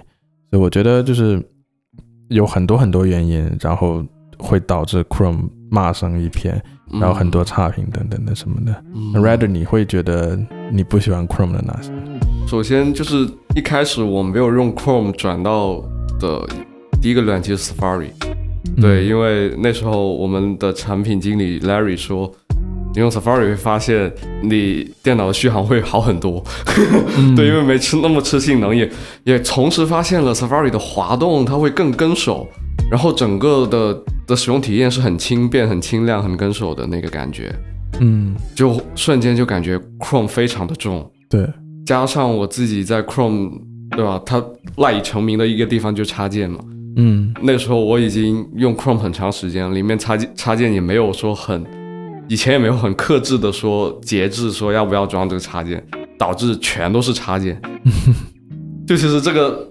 [0.51, 1.41] 所以我觉得就是
[2.31, 4.05] 有很多很多原因，然后
[4.39, 6.63] 会导致 Chrome 骂声一片，
[6.93, 8.73] 然后很多差评等等的什么的。
[9.21, 10.39] Rather 你会觉得
[10.71, 11.91] 你不喜欢 Chrome 的哪些？
[12.47, 15.83] 首先就是一开始我没有用 Chrome 转到
[16.21, 16.49] 的
[17.03, 18.11] 第一个浏览器是 Safari，
[18.81, 22.33] 对，嗯因为那时候我们的产品经理 Larry 说，
[22.95, 26.43] 你用 Safari 会发现你电脑的续航会好很多，
[27.17, 28.91] 嗯对，因为没吃那么吃性能，也
[29.25, 32.47] 也同时发现了 Safari 的滑动它会更跟手，
[32.91, 37.55] 然后整个的的使用体验是很轻便、很轻量、很跟手的那个感觉，
[38.01, 41.09] 嗯，就瞬间就感觉 Chrome 非常的重。
[41.29, 41.47] 对，
[41.87, 43.53] 加上我自己在 Chrome，
[43.91, 44.21] 对吧？
[44.27, 44.45] 它
[44.79, 46.59] 赖以成名的一个地方就插件嘛。
[46.97, 51.65] 嗯那时候我已经用 Chrome 很长时间了，里面插件插件也没有说很，
[52.31, 55.85] 以前也没有很克制的说节制说要不要装这个插件，
[56.17, 57.61] 导致全都是插件。
[58.87, 59.69] 就其实这个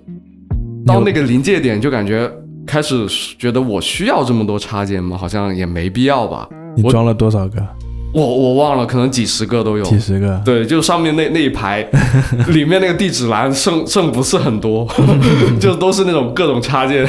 [0.85, 2.29] 到那个临界点，就感觉
[2.67, 5.17] 开始觉得我需要这么多插件吗？
[5.17, 6.49] 好像也没必要吧。
[6.75, 7.65] 你装了多少个？
[8.11, 9.83] 我我忘了，可能几十个都有。
[9.83, 10.41] 几十个？
[10.43, 11.87] 对，就上面那那一排，
[12.49, 14.87] 里面那个地址栏剩剩不是很多，
[15.61, 17.05] 就都是那种各种插件。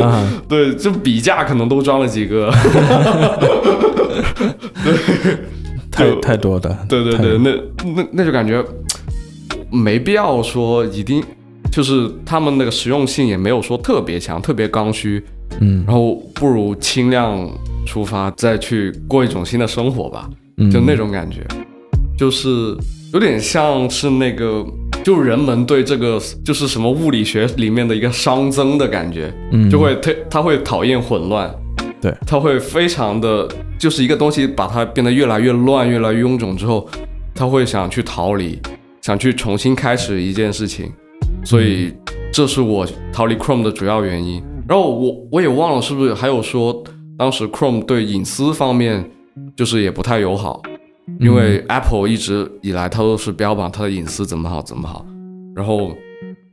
[0.00, 2.52] 啊，对，就笔架可能都装了几个。
[5.90, 6.74] 太就太多的。
[6.88, 7.50] 对对对，那
[7.94, 8.62] 那那就感觉
[9.70, 11.22] 没必要说一定，
[11.70, 15.22] 就是他们那个实用性也没有说特别强，特别刚需，
[15.60, 17.48] 嗯然后不如轻量
[17.86, 20.36] 出发，再去过一种新的生活吧，嗯，
[20.70, 21.46] 就那种感觉，
[22.16, 22.76] 就是
[23.12, 24.64] 有点像是那个。
[25.04, 29.68] 就人们对这个就是什么物理学里面的一个熵增的感觉，嗯。
[29.68, 31.52] 就会他他会讨厌混乱，
[32.00, 36.88] 对，他会非常的就是一个东西把它变得越来越乱、越来越臃肿之后，
[37.34, 38.56] 他会想去逃离，
[39.00, 40.92] 想去重新开始一件事情，
[41.44, 41.92] 所以
[42.32, 44.40] 这是我逃离 Chrome 的主要原因。
[44.68, 46.80] 然后我我也忘了是不是还有说，
[47.18, 49.10] 当时 Chrome 对隐私方面
[49.56, 50.62] 就是也不太友好，
[51.20, 55.04] 因为 Apple 一直以来它都是标榜它的隐私怎么好怎么好，
[55.54, 55.96] 然后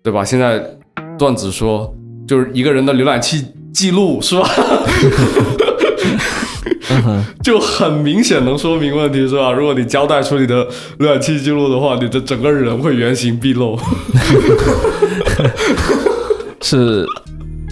[0.04, 0.24] 对吧？
[0.24, 0.64] 现在
[1.18, 1.94] 段子说
[2.28, 4.50] 就是一个人的浏览器记录是吧？
[7.44, 9.52] 就很明显能说明问题是吧？
[9.52, 13.78] 如果你交代出你的浏览器记录的话，你的整个人会原形毕露。
[16.62, 17.06] 是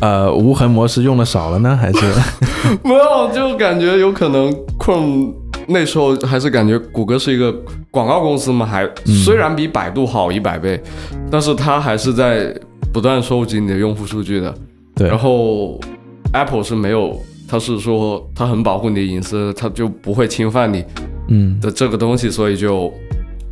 [0.01, 1.99] 呃无痕模式用的少了呢，还是？
[2.83, 5.33] 没有，就感觉有可能 Chrome
[5.67, 7.53] 那时候还是感觉谷歌是一个
[7.91, 10.81] 广告公司嘛，还虽然比百度好一百倍，
[11.29, 12.53] 但是它还是在
[12.93, 14.53] 不断收集你的用户数据的。
[14.95, 15.07] 对。
[15.07, 15.79] 然后
[16.33, 20.83] Apple 是没有，它是说它很保护你的隐私，它就不会侵犯你
[21.29, 21.59] 嗯。
[21.59, 22.93] 的这个东西，所以就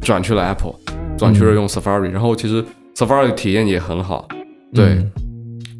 [0.02, 0.76] 转去了 Apple，
[1.18, 2.64] 转去了用 Safari，、然后其实
[2.96, 4.28] Safari 体验也很好，
[4.74, 5.06] 对。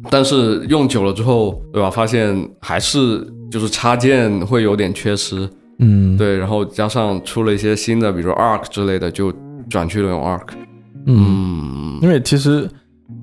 [0.06, 1.90] 嗯但是用久了之后，对吧？
[1.90, 6.36] 发现还是就是插件会有点缺失，嗯对。
[6.38, 9.32] 然后加上出了一些新的，比如说 Arc 之类的，就
[9.68, 10.48] 转去了用 Arc。
[11.06, 12.68] 嗯，嗯，因为其实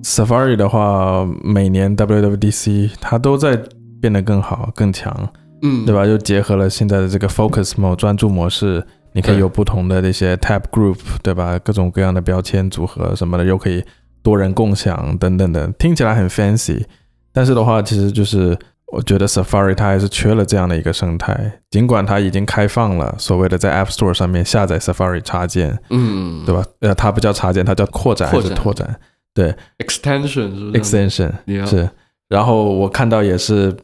[0.03, 3.61] Safari 的话，每年 WWDC 它都在
[4.01, 5.13] 变得更好更强，
[5.61, 6.05] 嗯，对吧？
[6.05, 11.59] 又结合了现在的这个 Focus Mode 专注模式，你可以有不同的那些 Tab Group，对吧？
[11.59, 13.83] 各种各样的标签组合什么的，又可以
[14.23, 16.83] 多人共享等等的，听起来很 fancy。
[17.31, 18.57] 但是的话，其实就是
[18.87, 26.63] 我觉得 Safari 它还是缺了这样的一个生态，尽管它已经开放了所谓的在 App Store 上面下载 Safari 插件，嗯，对吧？
[26.79, 28.95] 呃，它不叫插件，它叫扩展还是拓展
[29.33, 31.31] 对？？Extension 是不是 extension
[31.67, 31.89] 是，
[32.29, 33.75] 然后我看到也是，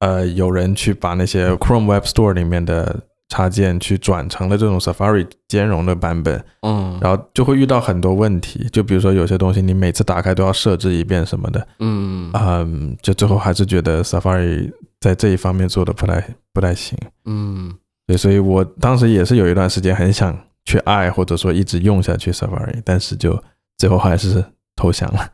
[0.00, 3.00] 呃，有人去把那些 Chrome Web Store 里面的
[3.34, 12.30] 插件去转成了这种 Safari 兼容的版本，嗯，然后就会遇到很多问题，就比如说有些东西你每次打开都要设置一遍什么的，嗯。
[12.32, 14.70] 嗯，就最后还是觉得 Safari
[15.00, 17.74] 在这一方面做的不太不太行，嗯。
[18.06, 23.42] 对，所以我当时也是有一段时间很想去爱或者说一直用下去 Safari，但是就
[23.78, 24.44] 最后还是
[24.76, 25.28] 投降了。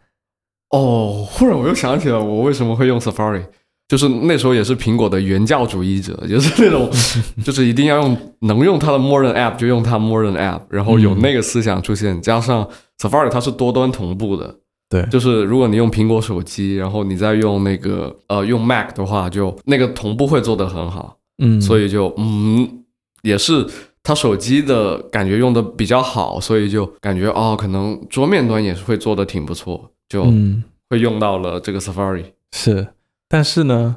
[0.70, 3.44] 哦，忽然我又想起了我为什么会用 Safari，
[3.90, 6.88] 就是那时候也是苹果的原教主义者，就是那种
[7.44, 12.64] 就是一定要用能用它的默认 App 就用它默认 App，然后有那个思想出现，加上
[13.00, 14.54] Safari 它是多端同步的，
[14.88, 22.84] 对就是如果你用苹果手机，然后你再用那个呃用 Mac 的话，就那个同步会做得很好，嗯，所以就嗯
[23.22, 23.66] 也是。
[24.02, 30.64] 它手机的感觉用的比较好，所以就感觉哦，可能桌面端也是会做的挺不错，就嗯。
[30.88, 32.24] 会用到了这个 Safari。
[32.52, 32.86] 是，
[33.32, 33.94] 但是呢，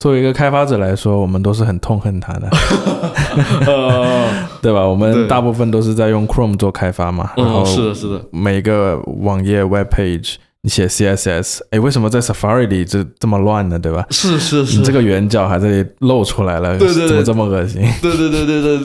[0.00, 2.48] 作为一个开发者来说，我们都是很痛恨它的，
[3.66, 4.80] 呃， 对吧？
[4.80, 13.78] 我们大部分都是在用 Chrome 做开发嘛，然后嗯，是的，是的，每个网页 Web Page 你写 CSS，哎，为什么在 Safari 里这这么乱呢？
[13.78, 14.04] 对吧？
[14.10, 17.80] 是是是你这个圆角还这里露出来了，对对对怎么这么恶心？
[18.02, 18.78] 对对对对对，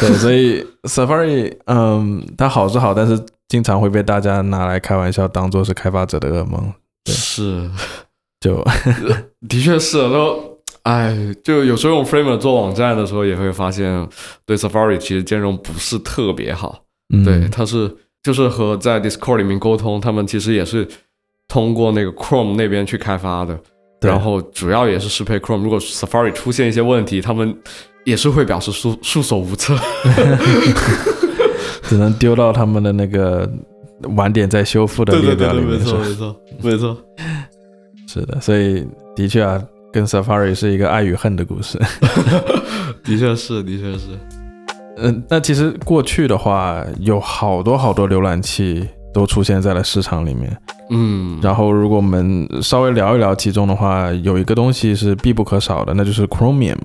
[0.00, 6.72] 对，所以 Safari，嗯，它好是好，但是经常会被大家拿来开玩笑，当做是开发者的噩梦。
[7.04, 7.70] 对是，
[8.40, 8.64] 就
[9.48, 10.00] 的确是。
[10.00, 14.08] 然后，哎，就有时候用 Framer 做网站的时候，也会发现
[14.46, 16.82] 对 Safari 其实兼容不是特别好。
[17.12, 20.86] 嗯对，它是就是和在 Discord 里面沟通，他们其实也是
[21.48, 23.58] 通过那个 Chrome 那边去开发的。
[24.00, 25.62] 然后主要也是适配 Chrome。
[25.62, 27.54] 如果 Safari 出现一些问题，他们
[28.04, 29.76] 也是会表示束束手无策。
[31.84, 33.46] 只能丢到他们的那个
[34.16, 35.76] 晚点再修复的列表里面。
[35.76, 36.96] 没错没错，没错。
[38.12, 41.78] 是的，所以的确啊，跟 Safari 是一个爱与恨的故事。
[43.04, 44.06] 的确是，的确是。
[44.96, 50.56] 嗯，那其实过去的话，有好多好多浏览器都出现在了市场里面。
[50.90, 56.76] 嗯，然后，如果我们稍微聊一聊其中的话，有一个东西是必不可少的，那就是 Chromium。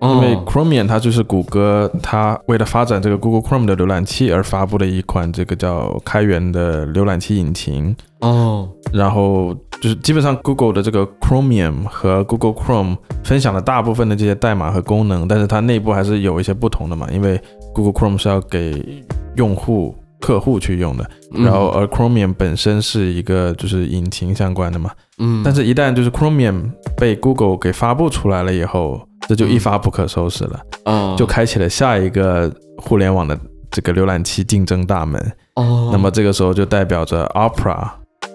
[0.00, 7.94] 因为哦 Chromium 它就是谷歌它为了发展这个 Google Chrome 的浏览器而发布的一款这个叫开源的浏览器引擎。
[8.20, 17.40] 哦，然后就是基本上 Google 的这个 Chromium 和 Google Chrome 分享了大部分的这些代码和功能，但是它内部还是有一些不同的嘛，因为
[17.74, 19.04] Google Chrome 是要给
[19.36, 21.44] 用户客户去用的，嗯。
[21.44, 33.38] 然后而 Chromium 本身是一个就是引擎相关的嘛，嗯，但是一旦就是 Chromium 被 Google 给发布出来了以后，这就一发不可收拾了，啊，就开启了下一个互联网的
[33.70, 35.32] 这个浏览器竞争大门。
[35.54, 37.88] 哦，那么这个时候就代表着 Opera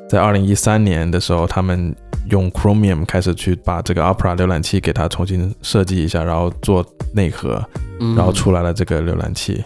[0.10, 1.96] 在二零一三年的时候，他们
[2.30, 7.64] 用 Chromium 开始去把这个 Opera 浏览器给它重新设计一下，然后做内核，
[8.00, 9.64] 嗯然后出来了这个浏览器。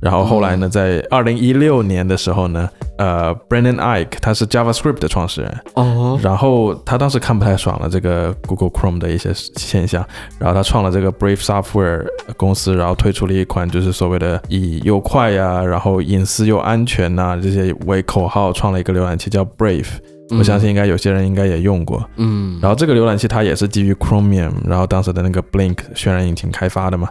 [0.00, 10.02] 然后后来呢，在二零一六年的时候呢，呃，Brendan Ike 他是 JavaScript 的创始人，哦，然后他当时看不太爽了这个 Google Chrome 的一些现象，
[10.38, 12.06] 然后他创了这个 Brave Software
[12.38, 19.90] 公司，然后推出了一款就是所谓的以又快呀、然后隐私又安全呐、这些为口号，创了一个浏览器叫 Brave。
[20.38, 22.02] 我相信应该有些人应该也用过。
[22.16, 27.08] 嗯，然后这个浏览器它也是基于 Chromium，然后当时的那个 Blink 渲染引擎开发的嘛。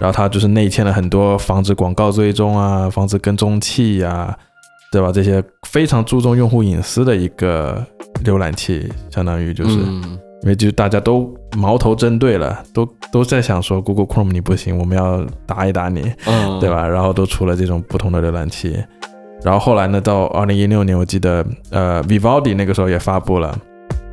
[0.00, 4.36] 然后它就是内嵌了很多防止广告追踪啊、防止跟踪器呀、
[4.92, 5.10] 对吧？
[5.12, 7.84] 这些非常注重用户隐私的一个
[8.24, 16.68] 浏览器，相当于就是、嗯因为就是大家都矛头针对了，都都在想说 Google Chrome 你不行，我们要打一打你，嗯，对？
[16.68, 16.86] 吧？
[16.86, 18.76] 然后都出了这种不同的浏览器。
[19.42, 23.58] 然后后来呢，到二零一六年，我记得呃，Vivaldi 那个时候也发布了，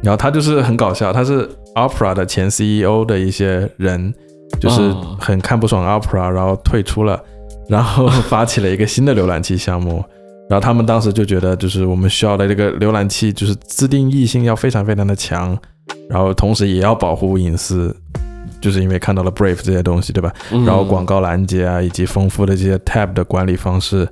[0.02, 4.14] 然后他就是很搞笑，他是 Opera 的前 CEO 的一些人，
[4.62, 7.22] 就是哦很看不爽 Opera，然后退出了，
[7.68, 10.04] 然后发起了一个新的浏览器项目。
[10.50, 15.58] 然后他们当时就觉得，就是我们需要的这个浏览器，就是自定义性要非常非常的强，
[16.10, 17.96] 然后同时也要保护隐私，
[18.60, 20.34] 就是因为看到了 Brave 这些东西，对吧？
[20.52, 24.06] 嗯然后广告拦截啊，以及丰富的这些 tab 的管理方式，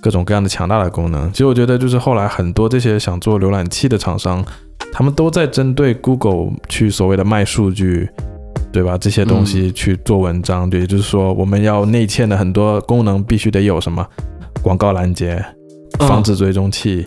[0.00, 1.30] 各种各样的强大的功能。
[1.30, 4.42] 其实我觉得，就是后来很多这些想做浏览器的厂商，
[4.94, 8.08] 他们都在针对 Google 去所谓的卖数据，
[8.72, 8.96] 对吧？
[8.98, 14.06] 这些东西去做文章，对，也就是说我们要内嵌的很多功能必须得有什么
[14.62, 15.44] 广告拦截、
[15.98, 17.06] 防止追踪器。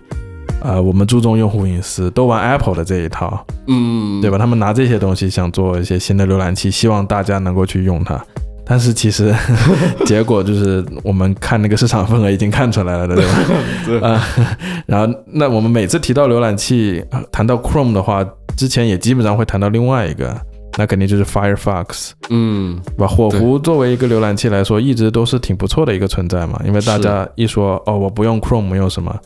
[0.61, 4.37] 呃，我们注重用户隐私，都玩 Apple 的这一套，嗯，对吧？
[4.37, 8.19] 他们拿这些东西想做一些新的浏览器，希望大家能够去用它。
[8.67, 9.31] 但是其实
[10.07, 13.33] 结果就是我们看那个市场份额已经看出来了的，对吧？
[13.85, 14.27] 对啊、
[14.87, 18.25] 然后那我们每次提到浏览器，呃谈到 Chrome 的话，
[18.57, 20.35] 之前也基本上会谈到另外一个，
[20.77, 23.07] 那肯定就是 Firefox，嗯对吧？
[23.07, 29.17] 火狐作为一个浏览器来说，一直都是挺不错的一个存在嘛，因为大家一说哦，我不用 Chrome 用什么，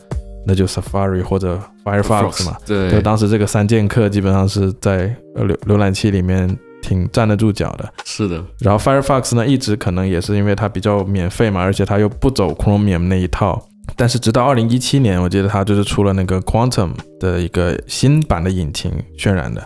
[0.46, 2.56] 那就 Safari 或者 Firefox 嘛。
[2.64, 7.92] 对就对，当时这个三剑客基本上是在呃浏浏览器里面挺站得住脚的。
[8.04, 13.60] 是的，然后 Firefox 呢，一直可能也是因为它比较免费嘛，而且它又不走 Chromium 那一套。
[13.96, 19.60] 但是直到二零一七年，我记得它就是出了那个 Quantum 的一个新版的引擎渲染的，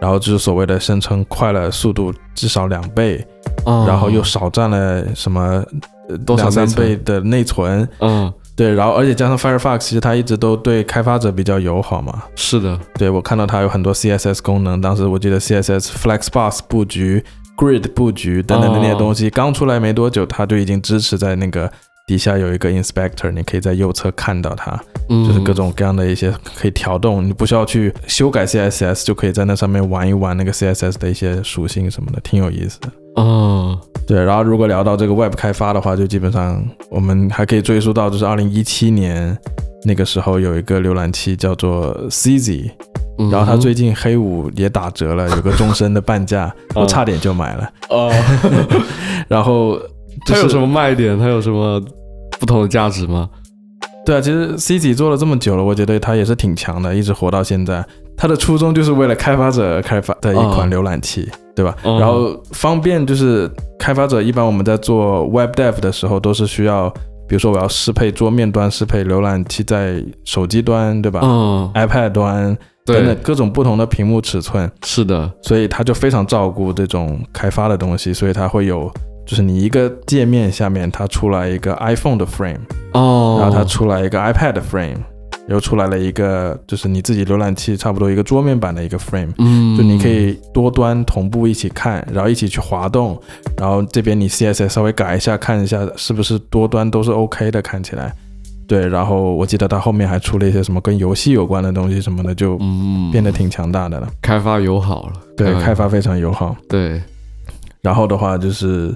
[0.00, 3.26] 然后就是所谓的声称快了速度至少两倍，
[3.66, 5.64] 嗯然后又少占了什么
[6.08, 7.88] 呃多少两三倍的内存。
[8.00, 17.24] 嗯，对，然后而且加上 Firefox，其实它一直都对开发者比较友好嘛，是的，对我看到它有很多 CSS 功能，当时我记得 CSS Flexbox 布局、
[17.56, 21.70] Grid 布局等等的那些东西，刚出来没多久，它就已经支持在那个
[22.06, 32.88] 底下有一个 Inspector，你可以在右侧看到它，嗯，就是各种各样的一些可以调动，你不需要去修改 CSS，就可以在那上面玩一玩那个 CSS 的一些属性什么的，挺有意思的。
[33.16, 39.34] 哦，对，然后如果聊到这个 Web 开发的话，就基本上我们还可以追溯到就是二零一七年
[39.84, 42.70] 那个时候有一个浏览器叫做 CZ，
[43.18, 47.70] 嗯然后它最近黑五也打折了，有个终身的半价， 我差点就买了。
[47.88, 48.12] 哦，
[49.26, 51.18] 然后就是它有什么卖点？
[51.18, 51.80] 它有什么
[52.38, 53.28] 不同的价值吗？
[54.04, 57.84] 对啊，其实 CZ 做了这么久了，我觉得它也是挺强的，一直活到现在。
[58.16, 61.74] 它的初衷就是为了开发者开发的一款浏览器，对吧？
[61.82, 66.88] 哦然后方便就是开发者一般我们在做 Web Dev 的时候都是需要，
[67.26, 78.88] 比如说我要适配桌面端，适配浏览器在手机端，对吧、嗯，i p a d 端等等对，各种不同的屏幕尺寸，是的，所以它就非常照顾这种开发的东西，所以它会有，
[79.26, 82.60] 就是你一个界面下面它出来一个 iPhone 的 frame，
[82.92, 84.98] 哦，然后它出来一个 iPad 的 frame，
[85.48, 93.20] 又出来了一个就是你自己浏览器差不多一个桌面版的一个 Frame，嗯，就你可以多端同步一起看，然后一起去滑动，
[93.58, 98.14] 然后这边你 CSS 稍微改一下，看一下是不是多端都是 OK 的，看起来。
[98.66, 103.10] 对，然后我记得它后面还出了一些什么跟游戏有关的东西什么的，就嗯。
[103.12, 104.08] 变得挺强大的了。
[104.22, 105.60] 开发友好了，对，嗯。
[105.60, 106.56] 开发非常友好。
[106.66, 106.98] 对，
[107.82, 108.94] 然后的话就是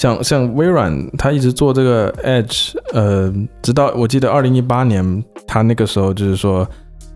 [0.00, 3.30] 像像微软，它一直做这个 Edge，呃，
[3.60, 6.66] 直到我记得二零一八年，它那个时候就是说，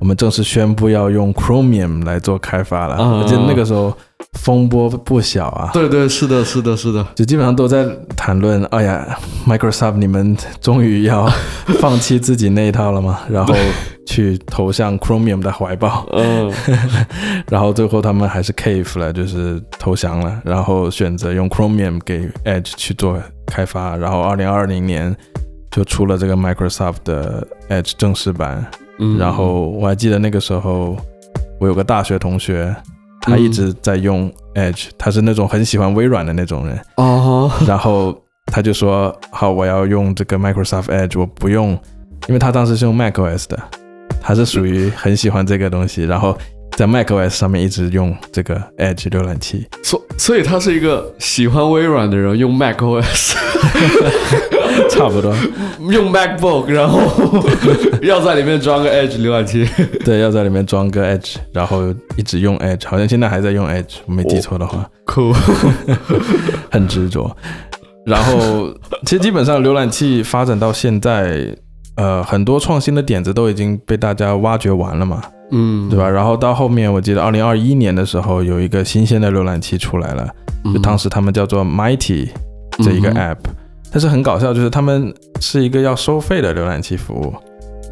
[0.04, 3.90] 我们正式宣布要用 Chromium 来做开发了，嗯而且那个时候
[4.34, 5.70] 风波不小啊。
[5.72, 11.26] 对对，是的，是的，是的，就基本上都在谈论，哎呀，Microsoft 你们终于要
[11.80, 13.20] 放弃自己那一套了吗？
[13.32, 13.54] 然后
[14.06, 16.06] 去投向 Chromium 的怀抱。
[16.12, 16.52] 嗯
[17.48, 25.16] 然后最后他们还是 cave 了，就是投降了，然后选择用 Chromium 给 Edge 去做开发，然后二零二零年
[25.70, 28.70] 就出了这个 Microsoft 的 Edge 正式版。
[28.98, 30.96] 嗯，然后我还记得那个时候，
[31.60, 32.74] 我有个大学同学，
[33.20, 38.16] 他一直在用 Edge，、他是那种很喜欢微软的那种人，哦，然后
[38.52, 41.70] 他就说：“好，我要用这个 Microsoft Edge，我不用，
[42.28, 43.58] 因为他当时是用 macOS 的，
[44.20, 46.36] 他是属于很喜欢这个东西，然后
[46.76, 49.66] 在 macOS 上面一直用这个 Edge 浏览器。
[49.82, 53.34] 所所以他是一个喜欢微软的人，用 macOS，
[54.94, 55.34] 差不多，
[55.90, 57.00] 用 MacBook，然后
[58.02, 59.68] 要在里面装个 Edge 浏览器。
[60.04, 65.32] 对，要在里面装个 Edge，然后一直用 Edge，好像现在还在用 Edge，我没记错的话，酷，
[66.70, 67.34] 很执着。
[68.06, 68.70] 然后
[69.04, 71.46] 其实基本上浏览器发展到现在，
[71.96, 75.22] 呃，很多创新的点子都已经被大家挖掘完了嘛。
[75.50, 76.08] 嗯，对吧？？
[76.08, 80.28] 然后到后面，我记得二零二一年的时候，有一个新鲜的浏览器出来了，
[80.72, 82.28] 就当时他们叫做 Mighty
[82.82, 83.36] 这一个 app，、
[83.94, 87.32] 但是很搞笑，就是他们是一个要收费的浏览器服务，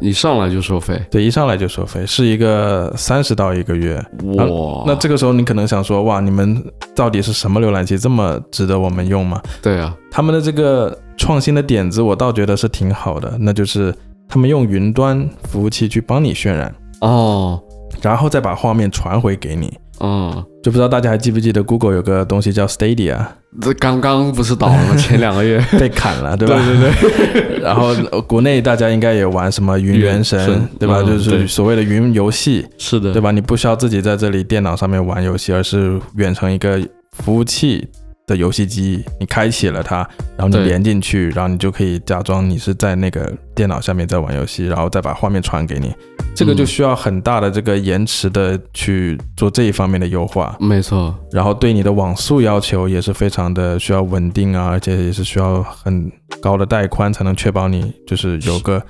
[0.01, 3.95] 一上来就收费，对，一上来就收费，是一个三十刀一个月。
[4.35, 6.61] 哇，那这个时候你可能想说，哇，你们
[6.93, 9.41] 到底是什么浏览器，这么值得我们用吗？
[9.61, 13.95] 对啊，他们的这个创新的点子，我倒觉得是挺好的，那就是
[14.27, 17.63] 他们用云端服务器去帮你渲染，哦，
[18.01, 19.73] 然后再把画面传回给你。
[20.03, 23.17] 嗯，就不知道大家还记不记得 Google 有个东西叫 Stadia
[23.61, 24.95] 这刚刚不是倒了吗？
[24.99, 26.55] 前两个月，被砍了，对吧？
[26.55, 30.97] 对对对 然后呃国内大家应该也玩什么云原神，对吧？
[31.05, 33.31] 嗯就是所谓的云游戏，是的，对吧？
[33.31, 36.79] 你不需要自己在这里电脑上面玩游戏，而是远程一个
[37.11, 37.87] 服务器
[38.25, 39.97] 的游戏机，你开启了它，
[40.37, 45.93] 然后你连进去，然后你就可以假装你是在那个电脑下面在玩游戏，然后再把画面传给你。
[46.35, 50.55] 这个就嗯需要很大的这个延迟的去做这一方面的优化。
[50.59, 56.11] 没错，然后对你的网速要求也是非常的需要稳定啊，而且也是需要很
[56.41, 58.81] 高的带宽才能确保你就是有个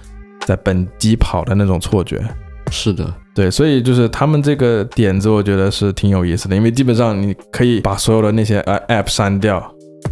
[0.45, 2.23] 在本机跑的那种错觉。
[2.71, 9.59] 是的，对，所以就是他们这个点子，我觉得是挺有意思的，因为基本上你可以把所有的那些呃 app 删掉，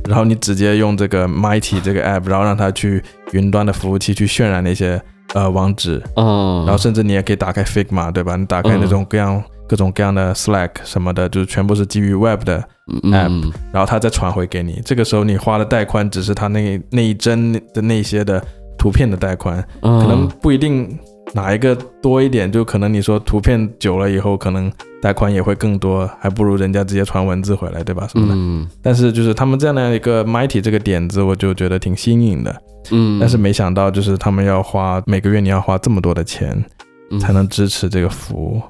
[0.08, 3.04] 然后你直接用这个 Mighty 这个 app，然后让它去
[3.34, 5.00] 云端的服务器去渲染那些
[5.36, 8.36] 呃网址，嗯，然后甚至你也可以打开 Figma，对吧？
[8.36, 12.64] 你打开那种各样、各种各样的 Slack 什么的，就是全部是基于 Web 的，
[13.04, 14.82] 嗯 app 然后它再传回给你。
[14.84, 18.44] 这个时候你花的带宽只是它那那一帧的那些的
[18.80, 20.98] 图片的带宽，可可能不一定
[21.34, 24.72] 哪一个多一点，就可能你说图片久了以后，可能
[25.02, 28.08] 带宽也会更多，还不如人家直接传文字回来，对吧？
[28.08, 28.34] 什么的。
[28.36, 32.62] 嗯但是就是他们这样的一个 Mighty 这个点子，我就觉得挺新颖的。
[32.92, 36.64] 嗯，但是没想到，就是他们要花每个月你要花这么多的钱
[37.12, 38.62] 嗯才能支持这个服务，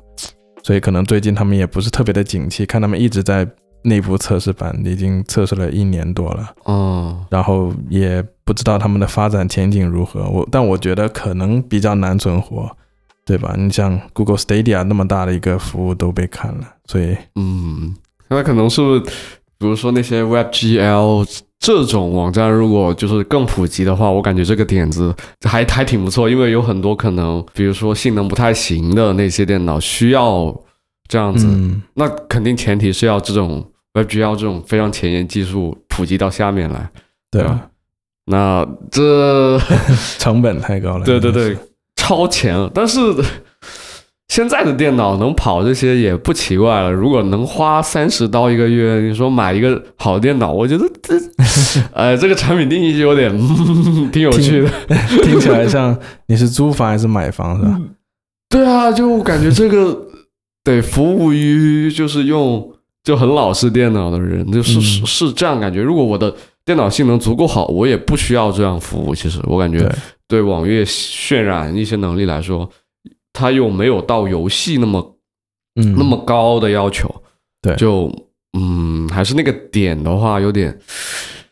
[0.64, 3.48] 所以可能最近他们也不是特别的景气，看他们一直在
[3.84, 6.54] 内部测试版，已经测试了一年多了。
[6.66, 10.28] 嗯，然后也不知道他们的发展前景如何。
[10.30, 12.70] 我但我觉得可能比较难存活，
[13.26, 13.56] 对吧？
[13.58, 17.96] 你像 Google Stadia 那么大的一个服务都被砍了，所以嗯，
[18.30, 19.00] 那可能是
[19.58, 25.14] 比如说那些 WebGL 这种网站，如果就是更普及的话，我感觉这个点子
[25.48, 30.56] 还还挺不错，因为有很多可能，比如说性能不太行的那些电脑需要
[31.12, 36.90] 这样子，嗯，那肯定前提是要这种 WebGL 这种非常前沿技术普及到下面来。
[37.30, 37.68] 对对吧
[38.28, 39.60] 那这
[40.18, 41.04] 成本太高了。
[41.04, 41.58] 对对对
[41.98, 42.72] 超前了。
[42.74, 43.00] 但是
[44.30, 46.90] 现在的电脑能跑这些也不奇怪了。
[46.90, 51.16] 如果能花三十刀一个月，你说买一个好电脑，我觉得这，
[51.94, 54.70] 呃，这个产品定义就有点、嗯、挺有趣的。
[55.24, 55.98] 听起来像
[56.28, 57.82] 你是租房还是买房是吧？
[58.50, 60.08] 对啊，就感觉这个
[60.64, 65.82] 得服务于就是用就很老式电脑的人，就是、嗯是是这样感觉。
[65.82, 66.34] 如果我的
[66.64, 69.16] 电脑性能足够好，我也不需要这样服务。
[69.16, 69.92] 其实我感觉对
[70.28, 72.70] 对网页渲染一些能力来说，
[73.34, 75.18] 它又没有到游戏那么
[75.76, 77.10] 嗯，那么高的要求，
[77.62, 78.12] 对就
[78.58, 80.78] 嗯，还是那个点的话有点，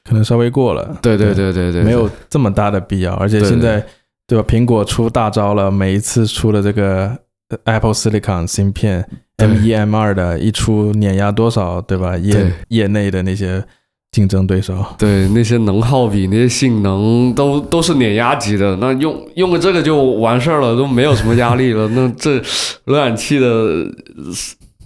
[0.03, 3.83] 可能稍微过了，对对对对对，没有这么大的必要，而且现在
[4.27, 4.45] 对吧？
[4.47, 7.17] 苹果出大招了，每一次出的这个呃
[7.63, 12.17] Apple Silicon 芯片 M 一 M 二的，一出碾压多少，对吧？
[12.17, 13.63] 业业内的那些
[14.11, 21.87] 竞争对手，对那些能耗比、那些性能都都是碾压级的，那用用个这个就完事儿了，都没有什么压力了。
[21.89, 22.39] 那这
[22.85, 23.91] 浏览器的，呃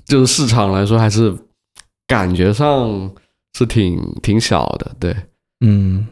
[0.06, 1.34] 就是市场来说，还是
[2.06, 3.10] 感觉上
[3.58, 4.92] 是挺挺小的。
[5.00, 5.16] 对，
[5.66, 6.06] 嗯，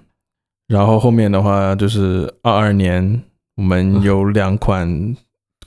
[0.68, 3.22] 然后后面的话就是二二年，
[3.58, 5.16] 我们有两款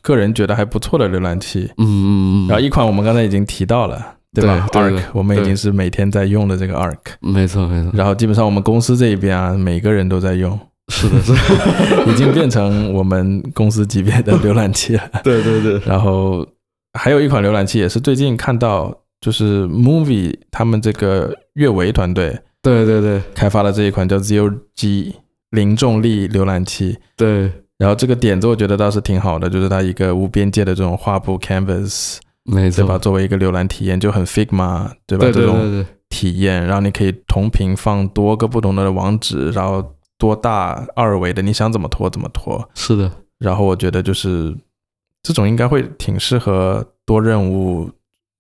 [0.05, 4.69] 个人觉得还不错的浏览器，嗯嗯嗯，然后一款我们刚才已经提到了，对吧？
[4.71, 10.59] 对对对？Arc，我们已经是每天在用的这个 Arc，没错没错，然后基本上我们公司这一边啊，每个人都在用，
[10.93, 15.03] 是的，是的， 已经变成我们公司级别的浏览器了。
[15.25, 16.47] 对对对，然后
[16.93, 23.23] 还有一款浏览器也是最近看到，就是 Movie 他们这个阅维团队对对对。
[23.35, 25.15] 开发了这一款叫 Zero G
[25.51, 26.99] 零重力浏览器。
[27.17, 27.51] 对，
[27.85, 32.97] 然后这个点子我觉得倒是挺好的，就是它一个无边界的这种画布 Canvas，没错，对吧？
[32.97, 35.27] 作为一个浏览体验就很 Figma，对吧？
[35.27, 39.85] 对对这种体验，然后你可以同屏放多个不同的网址，然后
[40.17, 42.67] 多大二维的，你想怎么拖怎么拖。
[42.75, 44.57] 是的，然后我觉得就是
[45.23, 47.91] 这种应该会挺适合多任务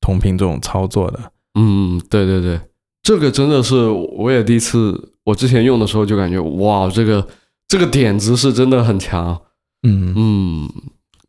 [0.01, 1.21] 同屏这种操作的。
[1.61, 2.59] 嗯，对对对，
[3.03, 7.27] 这个真的是我也第一次，我之前用的时候就感觉哇，这个
[7.75, 9.37] 这个点子是真的很强，
[9.83, 10.69] 嗯，嗯，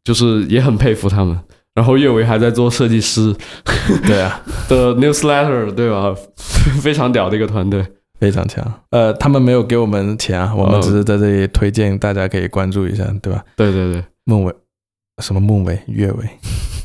[0.03, 1.35] 就是也很佩服他们。
[1.73, 3.35] 然后岳维还在做设计师
[4.05, 4.39] 对啊，
[4.69, 6.13] 的 newsletter，对吧？
[6.83, 7.83] 非常屌的一个团队。
[8.19, 8.63] 非常强。
[8.91, 13.43] 呃，他们没有给我们钱啊，我们嗯只是在这里推荐，大家可以关注一下，对吧？
[13.55, 14.53] 对对对孟伟，
[15.23, 16.29] 什么孟伟、岳伟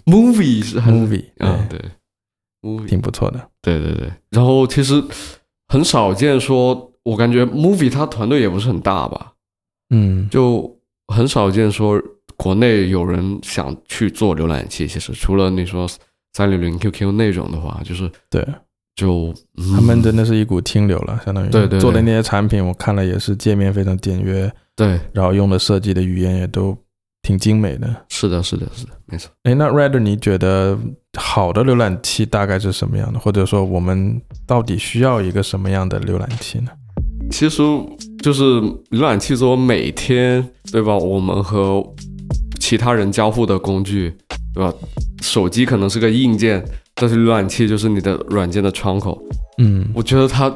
[0.06, 1.90] ，movie 是很，movie，啊，对，对
[2.62, 3.46] ，movie，挺不错的。
[3.61, 4.11] 对对对。
[4.30, 5.04] 然后其实
[5.68, 9.34] 很少见说，我感觉 movie 它团队也不是很大吧，
[9.91, 10.74] 嗯，就
[11.09, 12.01] 很少见说
[12.36, 14.86] 国内有人想去做浏览器。
[14.86, 15.88] 其实除了你说
[16.32, 18.47] 三六零 QQ 那种的话，就是对
[18.97, 26.76] 就、嗯他们真的是一股清流了，相当于对对对做的那些产品，我看了也是界面非常简约，对，然后用的设计的语言也都
[27.22, 27.88] 挺精美的。
[28.09, 29.30] 是的，是的，是的，没错。
[29.45, 30.78] 哎，那 Red，你觉得
[31.18, 33.18] 好的浏览器大概是什么样的？
[33.18, 36.70] 或者说我们到底需要一个什么样的浏览器呢？
[37.30, 37.62] 其实
[38.22, 38.60] 就是
[38.90, 41.82] 浏览器是我每天对吧，我们和
[42.58, 44.14] 其他人交互的工具，
[44.54, 44.72] 对吧？
[45.22, 46.64] 手机可能是个硬件，
[46.94, 49.20] 但是浏览器就是你的软件的窗口。
[49.58, 50.50] 嗯我觉得它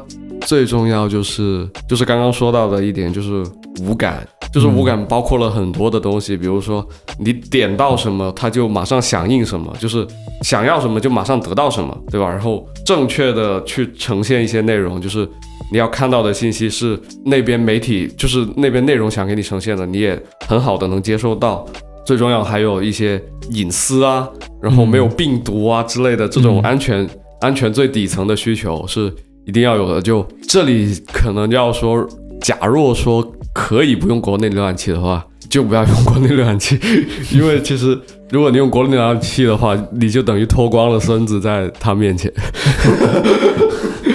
[0.46, 3.44] 最重要就是就是刚刚说到的一点，就是
[3.80, 6.86] 无感，就是无感包括了很多的东西，比如说
[7.18, 10.06] 你点到什么，它就马上响应什么，就是
[10.42, 12.28] 想要什么就马上得到什么，对吧？
[12.28, 15.28] 然后正确的去呈现一些内容，就是
[15.74, 20.16] 你要看到的信息是那边媒体就是那边内容想给你呈现的，你也
[20.46, 21.66] 很好的能接收到。
[22.06, 23.20] 最重要还有一些
[23.50, 24.28] 隐私啊，
[24.62, 27.04] 然后没有病毒啊之类的这种嗯安全、
[27.40, 29.12] 安全最底层的需求是
[29.46, 30.00] 一定要有的。
[30.00, 32.06] 就这里可能要说，
[32.40, 36.78] 假若说可以不用国内浏览器的话，就不要用国内浏览器，
[37.34, 38.00] 因为其实
[38.30, 42.32] 如果你用国内浏览器的话，你就等于脱光了身子在他面前。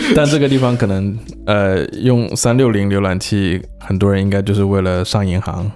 [0.16, 5.70] 但这个地方可能呃，用三六零浏览器，很多人应该就是为了上银行、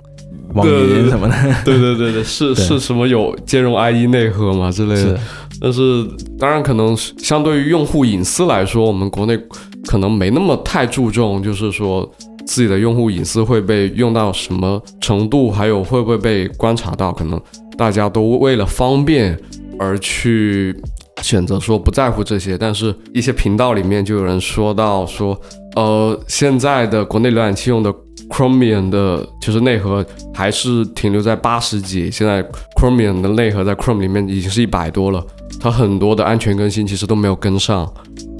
[0.53, 1.35] 网银什么的。
[1.63, 5.19] 对对对对， 是对是什么有兼容 IE 内核嘛之类的。，
[5.61, 6.05] 但是
[6.37, 9.37] 当然，可能相对于用户隐私来说，我们国内
[9.85, 12.09] 可能没那么太注重，就是说
[12.45, 17.39] 自己的用户隐私会被用到什么程度，还有会不会被观察到，可能
[17.77, 19.37] 大家都为了方便
[19.79, 20.75] 而去
[21.23, 22.55] 选择说不在乎这些。
[22.55, 25.39] 但是一些频道里面就有人说到说，
[25.75, 27.91] 呃，现在的国内浏览器用的
[28.29, 32.43] Chromium 的就是内核还是停留在八十几，现在
[32.75, 35.25] Chromium 的内核在 Chrome 里面已经是一百多了，
[35.59, 37.91] 它很多的安全更新其实都没有跟上，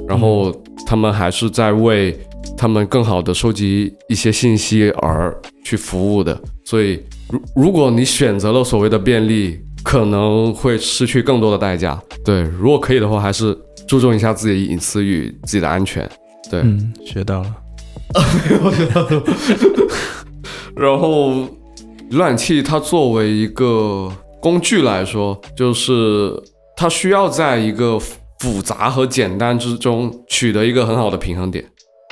[0.08, 0.52] 然后
[0.86, 2.18] 他们还是在为
[2.58, 12.02] 他们更好的收集一些信息而去服务的，所以如如果你选择了所谓的便利，可能会失去更多的代价。
[12.24, 13.58] 对，如果可以的话，还是
[13.88, 16.10] 注重一下自己的隐私与自己的安全。
[16.50, 17.56] 对，嗯，学到了。
[20.76, 21.32] 然后
[22.12, 26.32] 浏览器它作为一个工具来说，就是
[26.76, 28.00] 它需要在一个
[28.40, 31.64] 复杂和简单之中取得一个很好的平衡点。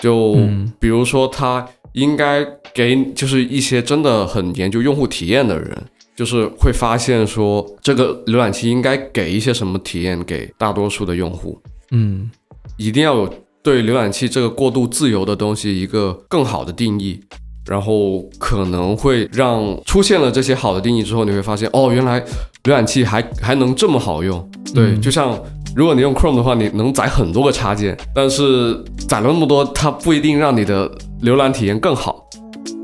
[0.02, 5.78] 就嗯比如说，它应该给就是一些真的很研究用户体验的人，
[6.22, 11.60] 就是会发现说这个浏览器应该给一些什么体验给大多数的用户，
[11.90, 12.30] 嗯
[12.78, 17.20] 一定要有对浏览器这个过度自由的东西一个更好的定义。
[17.68, 22.22] 然后可能会让出现了这些好的定义之后，你会发现哦，原来
[22.66, 24.48] 浏览器还还能这么好用。
[24.76, 25.36] 对，嗯就像
[25.76, 30.88] 如果你用 Chrome 的话，你能载很多个插件，但是载了那么多，它不一定让你的
[31.24, 32.28] 浏览体验更好。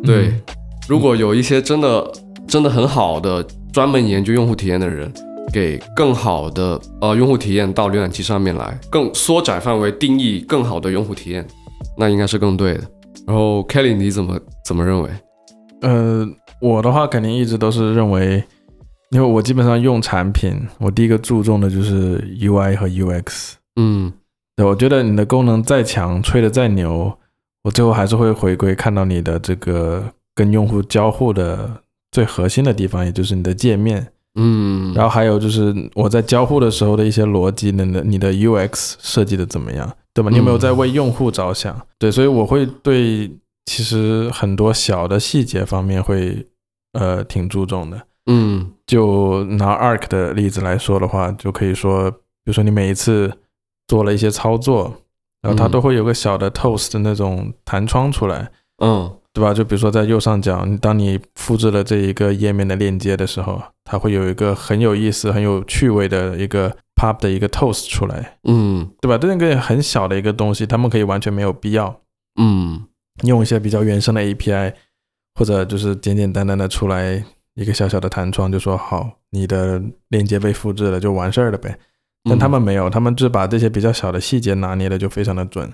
[0.03, 0.41] 对，嗯
[0.87, 2.09] 如果有一些真的
[2.47, 5.11] 真的很好的专门研究用户体验的人，
[5.51, 11.45] 给更好的呃用户体验到浏览器上面来，更缩窄范围定义更好的用户体验，
[11.97, 12.81] 那应该是更对的。
[13.25, 15.09] 然后 Kelly 你怎么怎么认为？
[15.81, 16.25] 呃，
[16.61, 18.43] 我的话肯定一直都是认为，
[19.11, 23.53] 因为我基本上用产品，我第一个注重的就是 UI 和 UX。
[23.75, 24.11] 嗯
[24.55, 27.15] 对，我觉得你的功能再强，吹的再牛，
[27.63, 31.69] 我最后还是会回归看到你的这个跟用户交互的
[32.17, 34.07] 最核心的地方，也就是你的界面。
[34.39, 40.31] 嗯，然后还有就是我在交互的时候的一些逻辑，你的你的 UX 设计的怎么样，对吧？
[40.31, 41.79] 你有没有在为用户着想？
[41.99, 43.31] 对，所以我会对
[43.67, 46.43] 其实很多小的细节方面会
[46.93, 48.01] 呃挺注重的。
[48.25, 53.31] 嗯就拿 Arc 的例子来说的话，就可以说，比如说你每一次
[53.87, 54.91] 做了一些操作，
[55.43, 58.49] 然后它嗯都会有个小的 toast 的那种弹窗出来，
[58.83, 59.53] 嗯对吧？
[59.53, 69.15] 就比如说在右上角，你当你复制了这一个页面的链接的时候，它会有一个很有意思、很有趣味的一个 pop 的一个 toast 出来，嗯对吧？
[69.15, 72.01] 这个很小的一个东西，他们可以完全没有必要
[72.41, 72.83] 嗯
[73.25, 74.73] 用一些比较原生的 API，
[75.35, 77.23] 或者就是简简单单的出来
[77.53, 81.77] 一个小小的弹窗，就说好，你的链接被复制了，就完事儿了呗。
[82.23, 85.71] 但他们没有，他们只把这些比较小的细节拿捏的就非常的准。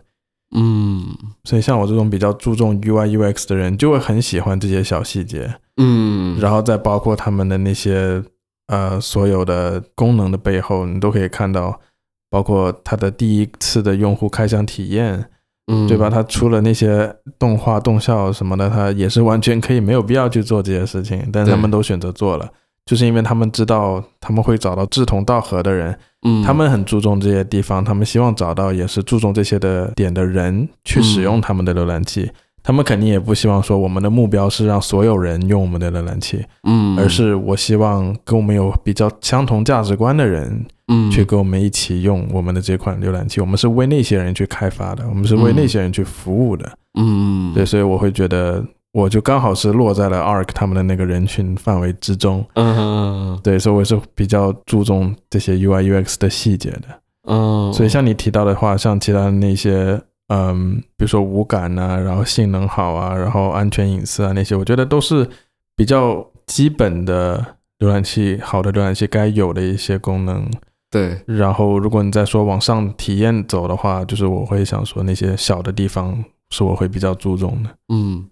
[0.56, 1.04] 嗯
[1.43, 8.24] 所以像我这种比较注重 UI UX 的人，就会很喜欢这些小细节，嗯，然后再包括他们的那些
[8.68, 11.80] 呃所有的功能的背后，你都可以看到，
[12.30, 15.26] 包括它的第一次的用户开箱体验，
[15.68, 16.10] 嗯对吧？？
[16.10, 22.49] 它出了那些动画、动效什么的，它也是完全可以没有必要去做这些事情，但是他们都选择做了，
[22.86, 32.30] 就是因为他们知道他们会找到志同道合的人，嗯，他们很注重这些地方，他们希望找到也是注重这些的点的人去使用他们的浏览器。
[32.65, 43.41] 他们肯定也不希望说我们的目标是让所有人用我们的浏览器，嗯，而是我希望跟我们有比较相同价值观的人嗯去跟我们一起用我们的这款浏览器。
[43.41, 46.71] 我们是为那些人去开发的，我们是为那些人去服务的。
[46.97, 48.63] 嗯对，所以我会觉得，
[48.94, 52.46] 我就刚好是落在了 ARK 他们的那个人群范围之中。
[52.54, 56.84] 嗯对，所以我是比较注重这些 UI UX 的细节的。
[57.28, 65.28] 嗯，所以像你提到的话，像其他的那些，嗯，比如说无感啊，然后性能好啊，然后安全隐私啊那些，我觉得都是
[65.76, 67.44] 比较基本的
[67.80, 70.48] 浏览器好的浏览器该有的一些功能。
[70.91, 77.70] 对，然后如果你再说往上体验走的话，就是我会想说那些小的地方是我会比较注重的。
[77.91, 78.24] 嗯，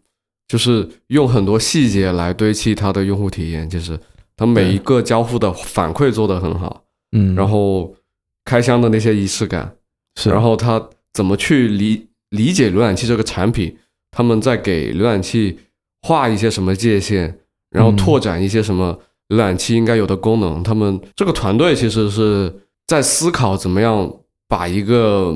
[0.52, 3.97] 就是用很多细节来堆砌它的用户体验，就是
[4.36, 6.84] 它每一个交互的反馈做得很好，
[7.14, 7.95] 嗯，然后
[8.43, 9.74] 开箱的那些仪式感，
[10.18, 13.78] 是，然后他怎么去理理解浏览器这个产品，
[14.12, 15.58] 他们在给浏览器
[16.02, 17.39] 画一些什么界限，
[17.70, 18.99] 然后嗯拓展一些什么
[19.30, 20.62] 浏览器应该有的功能。
[20.62, 22.54] 他们这个团队其实是
[22.88, 24.14] 在思考怎么样
[24.49, 25.34] 把一个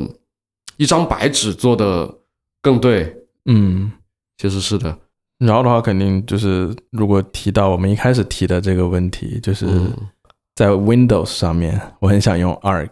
[0.76, 2.14] 一张白纸做的
[2.62, 3.16] 更对。
[3.46, 3.94] 嗯。
[4.38, 5.00] 其实是的，
[5.40, 9.92] 然后的话，肯定就是如果提到我们一开始提的这个问题，就是嗯
[10.56, 12.90] 在 Windows 上面，我很想用 Arc，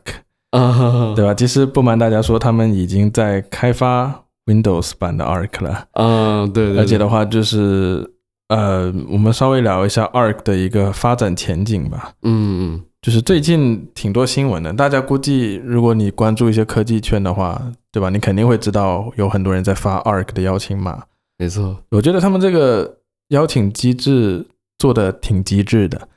[0.51, 1.33] 啊，对吧？
[1.33, 8.05] 其实不瞒大家说，他们已经在开发 Windows 版的 Arc 了，啊，对对，而且的话，就是
[8.49, 12.11] 呃，我们稍微聊一下 Arc 的一个发展前景吧。
[12.23, 18.09] 嗯就是最近挺多新闻的，大家估计如果你关注一些科技圈的话，对吧？
[18.09, 21.03] 你肯定会知道有很多人在发 Arc 的邀请码。
[21.37, 24.45] 没错，我觉得他们这个邀请机制
[24.77, 26.07] 做的挺机智的，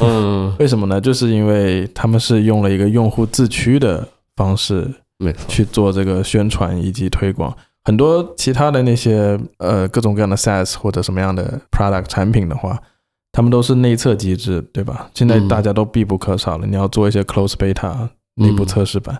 [0.00, 1.00] 嗯， 为什么呢？
[1.00, 4.88] 就是因为他们是用了一个用户自驱的方式
[5.18, 7.56] 没错，去做这个宣传以及推广。
[7.84, 12.82] 很多其他的那些呃各种各样的 SaaS 或者什么样的 product 产品的话，
[13.30, 15.08] 他们都是内测机制，对吧？
[15.14, 15.46] 现在嗯。
[15.46, 19.16] 大家都必不可少了，你要做一些 close beta 内部测试版，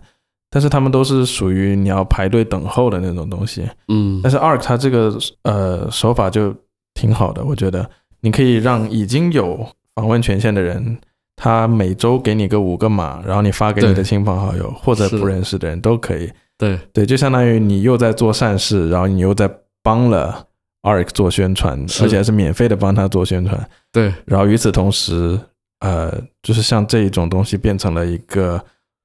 [0.51, 3.69] 但是他们都是属于你要排队等候的那种东西。
[3.89, 6.55] 嗯但是 Arc 它这个呃手法就
[6.95, 7.89] 挺好的，我觉得
[8.21, 10.99] 你可以让已经有访问权限的人，
[11.37, 16.31] 他每周给你个五个码，然后你发给你的亲朋好友或者不认识的人都可以。
[16.59, 19.51] 对，对，就相当于你又在做善事，然后你又在
[19.83, 20.47] 帮了
[20.83, 23.69] ARC 做宣传，而且还是免费的帮他做宣传。
[23.93, 25.39] 对，然后与此同时，
[25.81, 26.11] 呃，
[26.43, 28.59] 就是像这一种东西变成了一个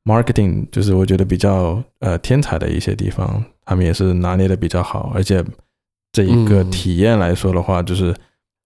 [0.04, 5.44] marketing，就是我觉得比较呃天才的一些地方，他们也是拿捏的比较好，而且
[6.12, 6.72] 这一个嗯。
[6.72, 8.16] 体验来说的话，就是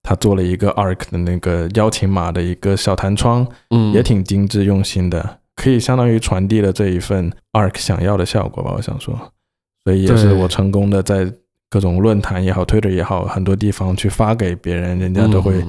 [0.02, 9.14] 他做了一个 ARC 的那个邀请码的一个小弹窗，嗯，也挺精致用心的，可以相当于传递了这一份 ARC 想要的效果吧，我想说，
[9.84, 11.30] 所以也是我成功的在
[11.68, 15.62] 各种论坛也好、Twitter 也好，很多地方去发给别人，人家都会。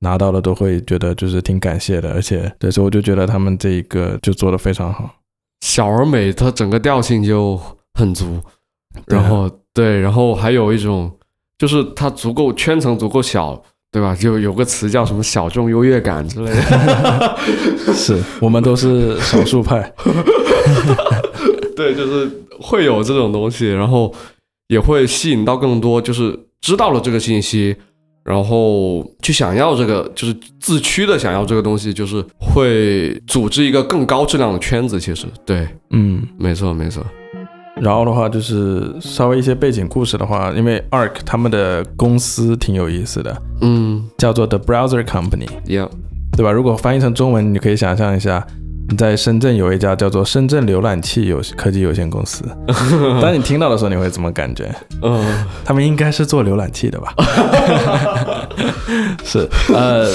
[0.00, 5.10] 拿到了都会觉得就是挺感谢的，而且对，所以我就觉得他们这一个就做的非常好。
[5.62, 7.58] 小而美，它整个调性就
[7.94, 8.38] 很足，
[9.06, 11.10] 然后对，然后还有一种
[11.58, 14.14] 就是它足够圈层足够小，对吧？
[14.14, 17.38] 就有个词叫什么小众优越感之类的。
[17.94, 19.94] 是我们都是少数派，
[21.74, 22.30] 对，就是
[22.60, 24.14] 会有这种东西，然后
[24.68, 27.74] 也会吸引到更多，就是知道了这个信息，
[28.26, 34.98] 然后去想要这个，就是自驱的想要这个东西，就是会组织一个更高质量的圈子。
[34.98, 36.20] 其实，对，嗯。
[36.36, 37.04] 没错，没错。
[37.80, 45.88] 然后的话就是稍微一些背景故事的话，因为 ARC 他们的公司挺有意思的，嗯叫做 The Browser Company，，Yeah，
[46.32, 46.50] 对吧？
[46.50, 48.65] 如果翻译成中文，你可以想象一下，你
[48.96, 52.44] 在深圳有一家叫做深圳浏览器有科技有限公司，
[53.20, 54.72] 当你听到的时候，你会怎么感觉？
[55.02, 57.12] 嗯，他们应该是做浏览器的吧？
[59.24, 60.08] 是，呃，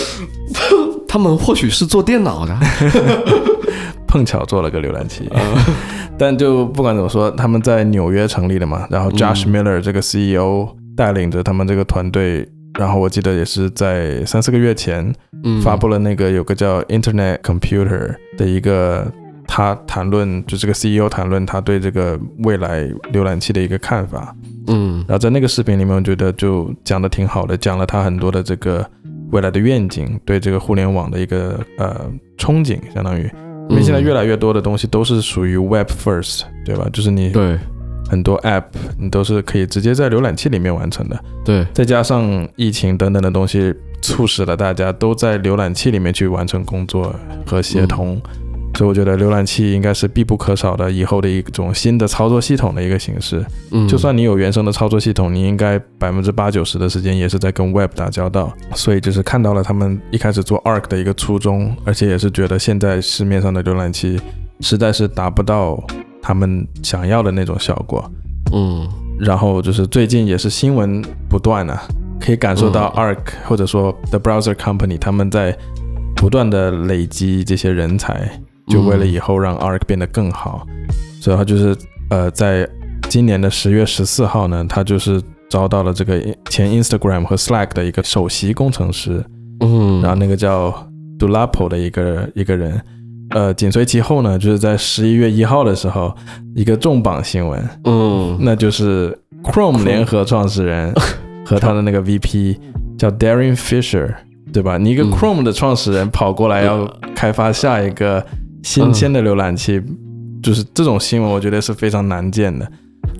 [1.08, 2.58] 他们或许是做电脑的。
[4.08, 5.42] 碰巧做了个浏览器，嗯
[6.18, 10.68] 但就不管怎么说，他们在纽约成立的嘛，然后 Josh 嗯 Miller 这个 CEO
[10.98, 12.46] 带领着他们这个团队，
[12.80, 15.14] 然后我记得也是在三四个月前
[15.44, 19.12] 嗯，发布了那个有个叫 Internet Computer 的一个，
[19.48, 24.36] 他谈论就这个 CEO 谈论他对这个未来浏览器的一个看法，
[24.68, 25.04] 嗯。
[25.08, 28.88] 然后在那个视频里面，我觉得就讲的挺好的，讲了他很多的这个
[29.32, 33.30] 未来的愿景，对这个互联网的一个呃憧憬，相当于，
[33.70, 36.88] 因为现在越来越多的东西都是属于 Web First，对吧？
[36.94, 37.58] 就是你对
[38.12, 38.66] 很多 App
[39.00, 48.22] 你都是可以直接在浏览器里面完成的，对，再加上疫情等等的东西，促使了大家都在浏览器里面去完成工作和协同。
[48.74, 53.46] 所以我觉得浏览器应该是必不可少的以后的一种新的操作系统的一个形式。
[53.72, 58.52] 嗯，就算你有原生的操作系统，你应该百分之八九十的时间也是在跟 Web 打交道。
[58.74, 64.20] 所以就是看到了他们一开始做 Arc 的一个初衷，而且也是觉得现在市面上的浏览器
[64.62, 65.82] 实在是达不到
[66.22, 68.04] 他们想要的那种效果。
[68.54, 68.88] 嗯
[69.20, 71.80] 然后就是最近也是新闻不断啊，
[72.20, 75.56] 可以感受到嗯 Arc、或者说 The Browser Company 他们在
[76.16, 78.28] 不断的累积这些人才，
[78.68, 80.66] 就为了以后让 Arc 变得更好。
[81.22, 81.78] 所以他就是
[82.10, 82.68] 呃，在
[83.10, 86.20] 今年的十月十四号呢，他就是招到了这个
[86.50, 89.24] 前 Instagram 和 Slack 的一个首席工程师，
[89.60, 90.74] 嗯，然后那个叫
[91.20, 92.82] Dulapo 的一个一个人。
[93.32, 96.14] 呃，紧随其后呢，就是在十一月一号的时候，
[96.56, 100.94] 一个重磅新闻，嗯那就是 Chrome 联合创始人
[101.46, 102.58] 和他的那个 VP
[102.98, 104.14] 叫 Darren Fisher，
[104.54, 104.78] 对吧？
[104.78, 108.26] 你一个嗯 Chrome 的创始人跑过来要开发下一个
[108.64, 109.82] 新鲜的浏览器，
[110.44, 112.70] 就是这种新闻，我觉得是非常难见的。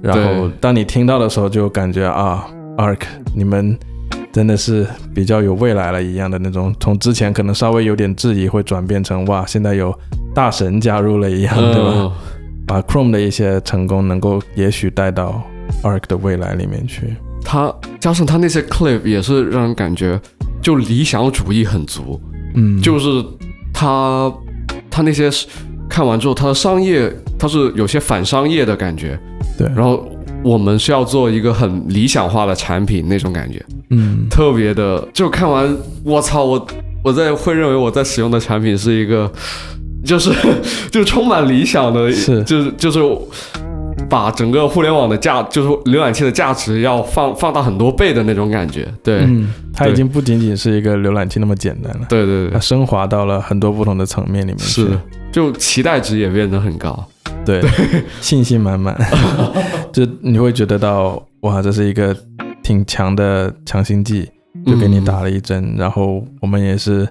[0.02, 2.46] 然后当你听到的时候，就感觉啊
[2.78, 3.02] ，Arc
[3.36, 3.78] 你们
[4.32, 9.94] 真的是比较有未来了一样的那种，从之前可能稍微有点质疑，会转变成哇，现在有
[10.34, 11.92] 大神加入了一样，对吧？
[11.96, 12.12] 嗯
[12.68, 15.44] 把 Chrome 的一些成功能够也许带到
[15.84, 17.14] Arc 的未来里面去。
[17.44, 20.18] 他加上他那些 clip 也是让人感觉
[20.62, 22.22] 就理想主义很足，
[22.54, 23.08] 嗯，就是
[23.74, 24.32] 他
[24.90, 25.30] 他那些
[25.90, 29.20] 看完之后，他的商业他是有些反商业的感觉，
[29.58, 30.08] 对，然后
[30.44, 36.68] 我们是要做一个很理想化的产品那种感觉，嗯，特别的，就看完我操，我
[37.04, 39.32] 我在会认为我在使用的产品是一个，
[40.04, 40.32] 就是
[40.90, 42.44] 就充满理想的，是。
[42.44, 43.00] 就是就是
[44.10, 54.82] 把整个互联网的价，就是浏览器的价值要放放大很多倍的那种感觉，对，嗯，它已经不仅仅是一个浏览器那么简单了，对对对，它升华到了很多不同的层面里面去。
[54.82, 54.88] 是，
[55.32, 57.08] 就期待值也变得很高，
[57.46, 57.62] 对，
[58.22, 58.96] 信心满满，
[59.92, 62.16] 就你会觉得到哇，这是一个
[62.62, 64.30] 挺强的强心剂，
[64.66, 65.74] 就给你打了一针。
[65.78, 67.08] 然后我们也是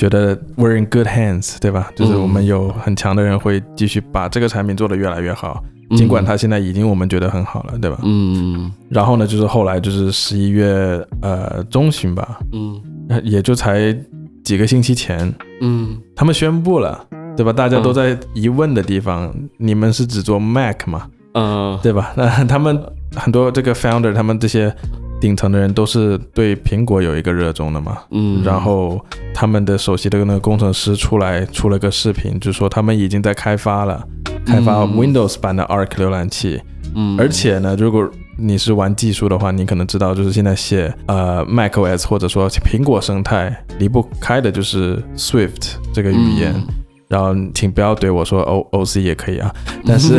[0.00, 1.90] 觉得 we're in good hands，对吧？
[1.94, 5.96] 就是我们有很强的人会继续把这个产品做得越来越好，嗯。
[5.96, 7.98] 尽管它现在已经我们觉得很好了，对吧？
[8.04, 8.72] 嗯。
[8.88, 12.80] 然后呢，就是后来就是十一月呃中旬吧，嗯。
[13.10, 13.94] 呃也就才
[14.42, 15.96] 几个星期前，嗯。
[16.16, 17.06] 他们宣布了，
[17.36, 17.52] 对吧？
[17.52, 21.08] 大家都在疑问的地方，你们是只做 Mac 吗？
[21.34, 22.12] 嗯对吧？
[22.16, 22.80] 那他们
[23.16, 24.72] 很多这个 founder，他们这些
[25.20, 27.98] 顶层的人都是对苹果有一个热衷的嘛。
[28.12, 29.04] 嗯，然后
[29.34, 34.06] 他们的首席的那个工程师出来出了个视频，就说他们已经在开发了，
[34.46, 36.60] 开发嗯 Windows 版的 Arc 浏览器。
[36.94, 38.08] 嗯，而且呢，如果
[38.38, 46.54] 你是玩技术的话，你可能知道，就是现在写呃 macOS 或者说苹果生态离不开的就是 Swift 这个语言。
[46.54, 49.54] 嗯然后请不要怼我说 O O C 也可以啊，
[49.86, 50.18] 但是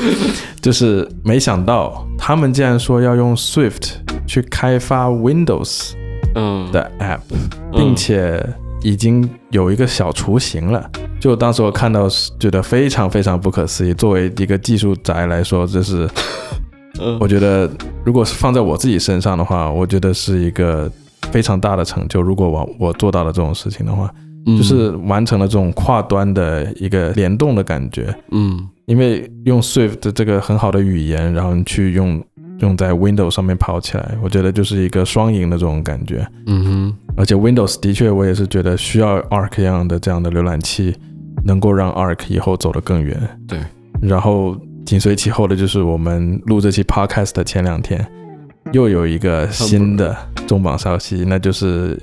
[0.60, 3.92] 就是没想到他们竟然说要用 Swift
[4.26, 5.92] 去开发 Windows
[6.34, 7.20] 嗯的 App，
[7.72, 8.44] 并且
[8.82, 10.88] 已经有一个小雏形了。
[11.18, 13.92] 就当时我看到，是觉得非常非常不可思议。
[13.92, 16.08] 作为一个技术宅来说，这是
[17.00, 17.68] 嗯我觉得，
[18.04, 20.90] 如果是放在我自己身上的话，我觉得是一个
[21.32, 22.22] 非常大的成就。
[22.22, 24.10] 如果我我做到了这种事情的话，
[24.46, 28.14] 嗯就是完成了这种跨端的一个联动的感觉。
[28.30, 32.20] 嗯因为用 Swift 这个很好的语言，然后你去用
[32.58, 36.26] 用在 Windows 上面跑起来，我觉得就是一个双赢的这种感觉。
[36.46, 40.94] 嗯哼而且 Windows 的确，我也是觉得需要 Arc 一样的这样的浏览器，
[41.44, 43.16] 能够让 Arc 以后走得更远。
[43.46, 43.60] 对，
[44.02, 48.04] 然后紧随其后的就是我们录这期 Podcast 的前两天，
[48.72, 50.16] 又有一个新的
[50.48, 51.96] 重磅消息，那就是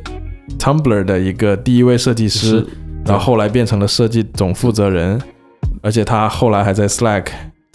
[0.59, 2.65] Tumblr 的一个第一位设计师，
[3.05, 5.21] 然后后来变成了设计总负责人，
[5.81, 7.25] 而且他后来还在 Slack，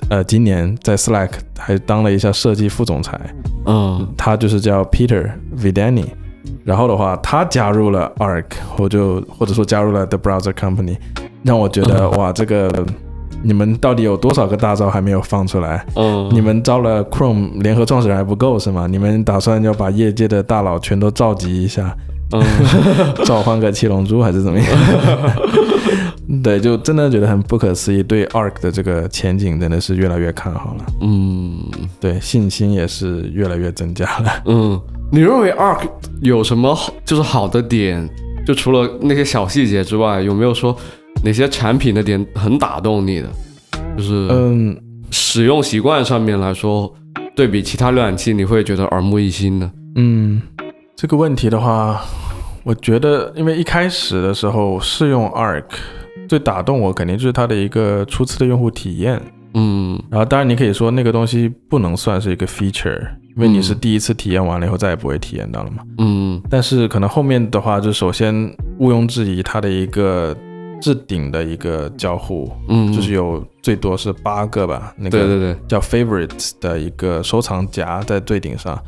[0.08, 3.20] 呃，今年在 Slack 还当了一下设计副总裁。
[3.66, 6.06] 嗯他就是叫 Peter Vidani。
[6.64, 8.44] 然后的话，他加入了 Arc，
[8.76, 10.96] 我就或者说加入了 The Browser Company，
[11.42, 12.84] 让我觉得哇，这个
[13.42, 15.84] 你们到底有多少个大招还没有放出来？
[15.94, 18.86] 嗯，你们招了 Chrome 联合创始人还不够是吗？
[18.88, 21.96] 你们打算要把业界的大佬全都召集一下，
[22.32, 24.68] 嗯召唤个七龙珠还是怎么样？
[26.42, 31.58] 对，就真的觉得很不可思议，对 Arc 的这个前景真的是越来越看好了，嗯
[32.00, 34.42] 对，信心也是越来越增加了。
[34.46, 34.80] 嗯，
[35.10, 35.82] 你认为 Arc
[36.22, 38.08] 有什么好就是好的点？
[38.46, 40.74] 就除了那些小细节之外，有没有说
[41.22, 43.28] 哪些产品的点很打动你的？
[43.96, 44.76] 就是嗯，
[45.10, 46.92] 使用习惯上面来说，
[47.36, 49.70] 对比其他浏览器，你会觉得耳目一新的？
[49.96, 50.40] 嗯，
[50.94, 52.00] 这个问题的话，
[52.62, 55.64] 我觉得，因为一开始的时候试用 Arc，
[56.28, 59.20] 最打动我肯定就是它的一个初次的用户体验。
[59.54, 60.00] 嗯。
[60.10, 63.00] 然后，当然你可以说那个东西不能算是一个 feature，
[63.36, 63.80] 因为你是嗯。
[63.80, 65.82] 第一次体验完了以后再也不会体验到了嘛。
[65.98, 66.40] 嗯。
[66.48, 68.34] 但是可能后面的话，就首先
[68.78, 70.36] 毋庸置疑，它的一个
[70.80, 78.78] 置顶的一个交互，嗯，就是有最多是八个吧，那个对对对，叫 favorites 的一个收藏夹在最顶上，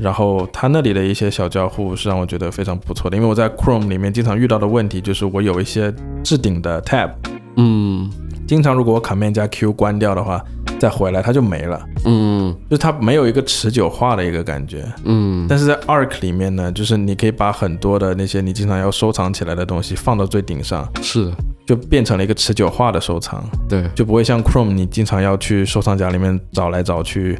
[0.00, 5.92] 然后它那里的一些小交互是让我觉得非常不错的，因为我在 Chrome 里面经常遇到的问题就是我有一些
[6.22, 7.10] 置顶的 tab，
[7.56, 8.10] 嗯。
[8.46, 10.42] 经常如果我 Command 加 Q 关掉的话，
[10.78, 12.56] 再回来它就没了，嗯。
[12.70, 14.86] 就它没有一个持久化的一个感觉。
[15.04, 21.26] 嗯，但是在 Arc 里面呢，就是你可以把很多的那些你经常要收藏起来的东西放到最顶上，是。
[21.26, 21.32] 的，
[21.66, 23.44] 就变成了一个持久化的收藏。
[23.68, 27.38] 对，就不会像 Chrome 你经常要去收藏夹里面找来找去，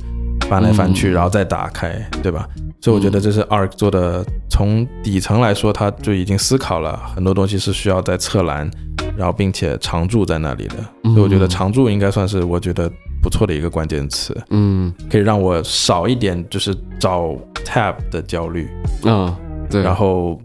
[0.49, 2.49] 翻来翻去，嗯然后再打开，对吧？
[2.81, 8.71] 所以我觉得这是 Arc 做的，从底层来说，它就已经思考了很多东西是需要在侧栏，
[9.17, 10.77] 然后并且常驻在那里的。
[11.05, 12.91] 嗯所以我觉得常驻应该算是我觉得
[13.23, 18.69] 不错的一个关键词，嗯可以让我少一点就是找 tab 的焦虑。
[19.05, 19.37] 啊
[19.69, 20.41] 对，然后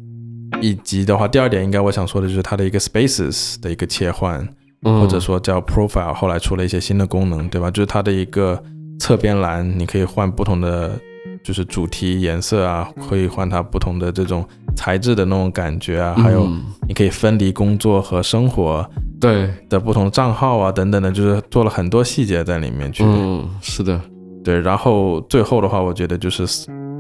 [0.60, 4.45] 以及的话，第二点应该我想说的就是它的一个 Spaces 的一个切换。
[4.86, 7.72] 嗯或者说叫 profile，后来出了一些新的功能，对吧？
[7.72, 8.62] 就是它的一个
[9.04, 10.97] 侧边栏，你可以换不同的
[11.43, 14.47] 就是主题颜色啊，可以换它不同的这种
[14.78, 18.89] 材质的那种感觉啊，还有嗯你可以分离工作和生活
[19.20, 23.04] 对，的不同账号啊等等的，就是做了很多细节在里面去。
[23.04, 23.99] 嗯是的，
[24.41, 26.47] 对，然后最后的话，我觉得就是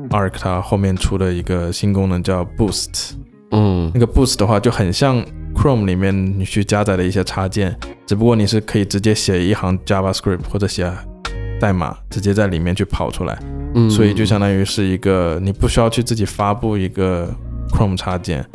[0.09, 3.13] Arc 它后面出的一个新功能叫 Boost，
[3.51, 3.89] 嗯。
[3.93, 5.23] 那个 Boost 的话就很像
[5.55, 7.73] Chrome 里面你去加载的一些插件，
[8.05, 10.91] 只不过你是可以直接写一行 JavaScript 或者写
[11.63, 13.39] 代码，直接在里面去跑出来，
[13.73, 17.29] 嗯，所以就相当于是一个你不需要去自己发布一个
[17.71, 18.45] Chrome 插件，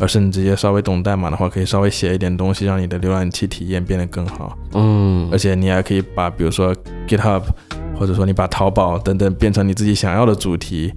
[0.00, 6.74] 而是你直接稍微懂代码的话，可以稍微写一点东西，让你的浏览器体验变得更好，嗯而且你还可以把比如说
[7.06, 7.42] GitHub
[7.96, 10.92] 或者说你把淘宝等等变成你自己想要的主题。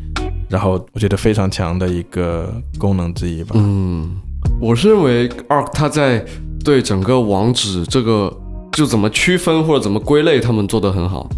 [0.49, 3.51] 然后我觉得非常强的一个功能之一吧。
[3.53, 4.09] 嗯，
[4.59, 6.26] 我是认为 Arc 它在
[6.65, 8.36] 对整个网址这个
[8.72, 11.30] 就怎么区分或者怎么归类，他们做得很好。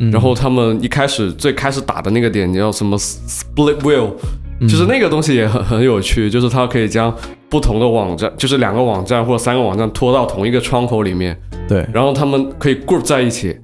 [0.00, 0.10] 嗯。
[0.10, 4.10] 然后他们一开始最开始打的那个点叫什么 split wheel，
[4.62, 7.14] 就是那个东西也很很有趣，就是它可以将
[7.48, 11.38] 不同的网站，就是两个网站或者三个网站拖到同一个窗口里面，
[11.68, 13.56] 对，然后他们可以 group 在一起，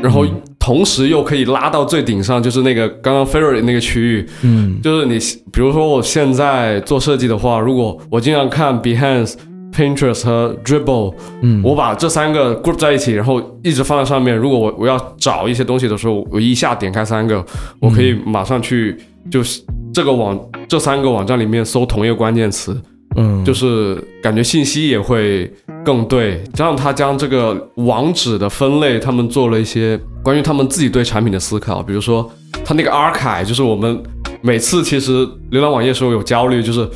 [0.00, 0.42] 然后嗯。
[0.60, 4.78] 同时又可以拉到最顶上，就是那个刚刚 Ferry 那个区域，嗯。
[4.82, 5.18] 就是你
[5.50, 9.32] 比如说我现在做设计的话，如果我经常看 Behance。
[9.78, 14.36] Pinterest 和 Dribble，嗯，我把这三个 group 在一起，然后一直放在上面。
[14.36, 17.44] 如果我我要找一些东西的时候，我一下点开三个，
[17.78, 18.98] 我可以马上去
[19.30, 19.62] 就是
[19.94, 22.76] 这个网这三个网站里面搜同一个关键词，
[23.14, 25.48] 嗯就是感觉信息也会
[25.84, 26.42] 更对。
[26.54, 32.28] 加上他将这个网址的分类，他们做了一些关于他们自己对产品的思考，比如说
[32.64, 34.02] 他那个 archive，就是我们
[34.40, 36.88] 每次其实浏览网页时候有焦虑，就是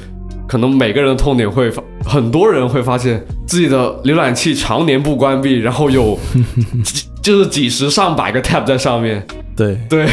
[0.49, 6.19] 可能每个人的痛点会发，很多人会发现自己的浏览器常年不关闭，然后有
[6.85, 9.25] 几就是几十上百个 tab 在上面，
[9.57, 9.79] 对。
[9.89, 10.07] 对。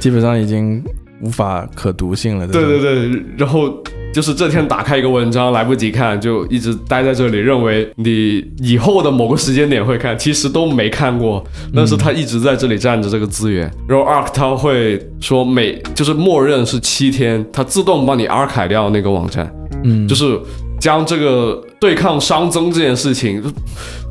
[0.00, 0.82] 基本上已经
[1.20, 2.46] 无法可读性了。
[2.46, 3.82] 对对对，然后
[4.14, 13.70] 就是这天打开一个文章来不及看，就一直待在这里，认为你以后的某个时间点会看，其实都没看过，但是它一直在这里占着这个资源。
[13.86, 20.38] 然后 Arc 它会说每就是默认是七天，它自动帮你 archive 掉那个网站，嗯，就是
[20.84, 23.42] 将这个对抗熵增这件事情，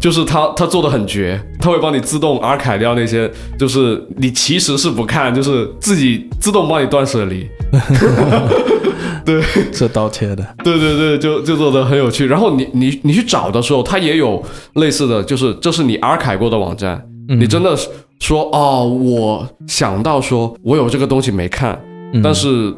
[0.01, 7.47] 就是他他做的很绝，他会帮你自动 archive 掉那些，就是你其实是不看，就是自己自动帮你断舍离。
[9.23, 10.43] 对这刀切的。
[10.63, 12.25] 对对对，就就做的很有趣。
[12.25, 14.43] 然后你你你去找的时候，它也有
[14.73, 16.99] 类似的，就是这是你 archive 过的网站，
[17.29, 17.87] 嗯你真的是
[18.19, 21.79] 说哦，我想到说我有这个东西没看，
[22.13, 22.73] 嗯但是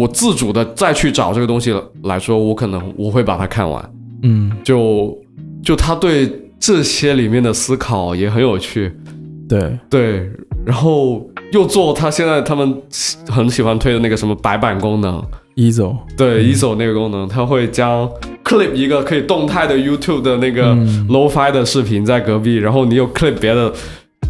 [0.00, 1.74] 我自主的再去找这个东西
[2.04, 3.92] 来说，我可能我会把它看完。
[4.22, 5.14] 嗯，就
[5.62, 8.90] 就他对这些里面的思考也很有趣，
[9.46, 10.30] 对，对，
[10.64, 12.74] 然后又做他现在他们
[13.28, 15.22] 很喜欢推的那个什么白板功能，
[15.54, 15.94] 一走。
[16.16, 18.08] 对 e s o 那个功能，他会将
[18.42, 23.70] clip 一个可以动态的 YouTube 的那个嗯 low-fi 的视频在隔壁，然后你又 clip 别的。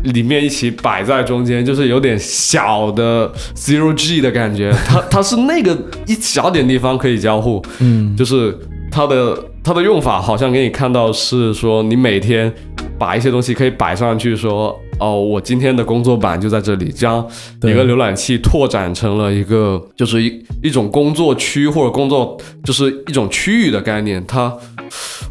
[0.04, 4.74] 里面一起摆在中间，就是有点小的 zero G 的感觉。
[4.86, 5.76] 它它是那个
[6.06, 8.56] 一小点地方可以交互，嗯，就是
[8.90, 12.52] 它的它的用法好像给你看到是说，你每天
[12.98, 17.22] 把一些东西可以摆上去说，哦，我今天的工作板就在这里，将
[17.62, 24.24] 一个浏览器拓展成了一个就是一一种工作区或者工作就是一种区域的概念。
[24.26, 24.52] 它，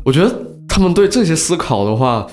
[0.05, 0.32] 我觉得
[0.67, 2.28] 他们对这些思考的话。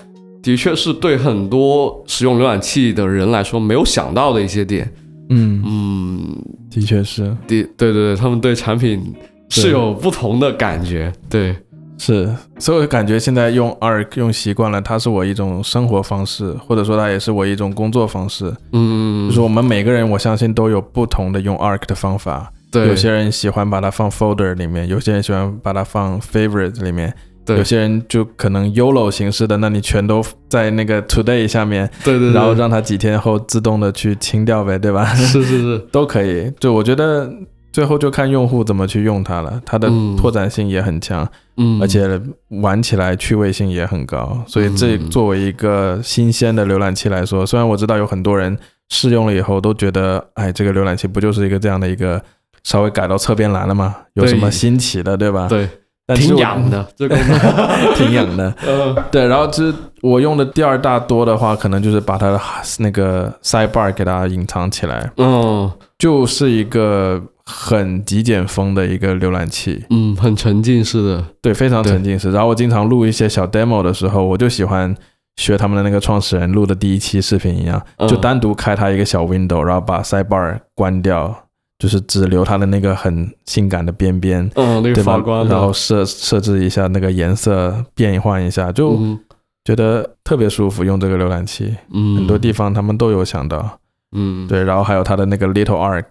[0.47, 4.89] 的确是对很多使用浏览器的人来说没有想到的一些点，
[5.29, 6.37] 嗯，嗯，
[6.71, 7.23] 的确是。
[7.25, 9.13] 的对对对，他们对产品
[9.49, 11.57] 是有不同的感觉，对，
[11.99, 18.55] 是，所以我感觉现在用 Arc 用习惯了，它是我一种生活方式，或者说它也是我一种工作方式。
[18.71, 22.53] 嗯，就是我们每个人，我相信都有不同的用 Arc 的方法。
[22.71, 27.13] 对，有些人喜欢把它放 folder 里面，有些人喜欢把它放 favorite 里面，
[27.47, 35.05] 对有些人就可能 YOLO 形式的，那你全都在那个 today 下面，对对对，然后让它几天后自动的去清掉呗，对吧？
[35.15, 36.53] 是是是， 都可以。
[36.59, 37.31] 就我觉得
[37.73, 41.27] 最后就看用户怎么去用它了，它的嗯拓展性也很强，
[41.57, 42.21] 嗯，而且
[42.63, 44.43] 玩起来趣味性也很高。
[44.47, 48.57] 所以这嗯作为一个新鲜的浏览器来说，虽然我知道有很多人
[48.89, 52.23] 试用了以后都觉得，哎，这个浏览器不就是一个这样的一个
[52.65, 53.95] 稍微改到侧边栏了吗？
[54.15, 55.47] 有什么新奇的，对吧？
[55.49, 55.69] 对，
[56.07, 57.17] 但挺痒，的 这个，
[57.97, 58.55] 挺痒的。
[58.67, 62.41] 嗯，对，然后就是我用的第二大多的话，可能就是把它的
[62.79, 65.71] 那个 sidebar 给它隐藏起来，嗯。
[65.99, 72.31] 就是一个很极简风的一个浏览器，嗯，很沉浸式的，对，非常沉浸式。
[72.31, 74.95] 然后我经常录一些小 demo 的时候，我就喜欢
[75.37, 78.07] 学他们的那个创始人录的第一期视频一样，嗯。
[78.07, 81.35] 就单独开它一个小 window，然后把 sidebar 关掉，
[81.79, 85.45] 就是只留它的那个很性感的边边，嗯，那个对发光？
[85.47, 89.19] 的，然后设设置一下那个颜色，变换一下，就嗯。
[89.65, 90.85] 觉得特别舒服。
[90.85, 93.81] 用这个浏览器，嗯，很多地方他们都有想到。
[94.17, 96.05] 嗯，对，然后还有它的那个 Little Arc，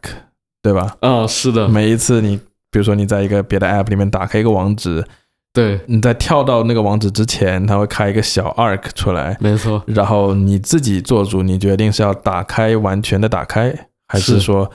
[0.62, 0.98] 对吧？
[1.00, 2.36] 啊，是的，每一次你，
[2.70, 5.06] 比如说你在一个别的 app 里面打开一个网址，
[5.54, 13.74] 对，你在跳到那个网址之前，它会开一个小 arc 出来，没错，然后你自己做主，你决定是要打开完全的打开，
[14.10, 14.40] 还是是。
[14.42, 14.70] 说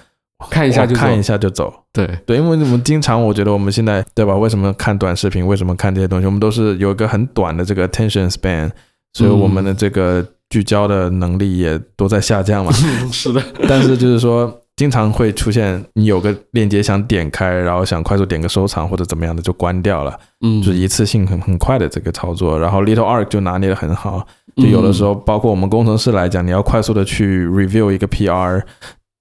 [0.48, 1.72] 看一下就看一下就走？
[1.92, 4.34] 对，对，因为我们经常，我觉得我们现在对吧？
[4.34, 5.46] 为什么看短视频？
[5.46, 6.26] 为什么看这些东西？
[6.26, 8.70] 我们都是有一个很短的这个 attention span，
[9.12, 12.72] 所以我们的这个聚焦的能力也都在下降嘛。
[13.12, 22.58] 是的，但是就是说，经常会出现你有个链接想点开，然后想快速点个收藏或者怎么样的就关掉了，嗯，就是一次性很很快的这个操作。
[22.58, 24.26] 然后 Little Arc 就拿捏的很好，
[24.56, 28.62] 就有的时候，包括我们工程师来讲，你要快速的去 review 一个 PR，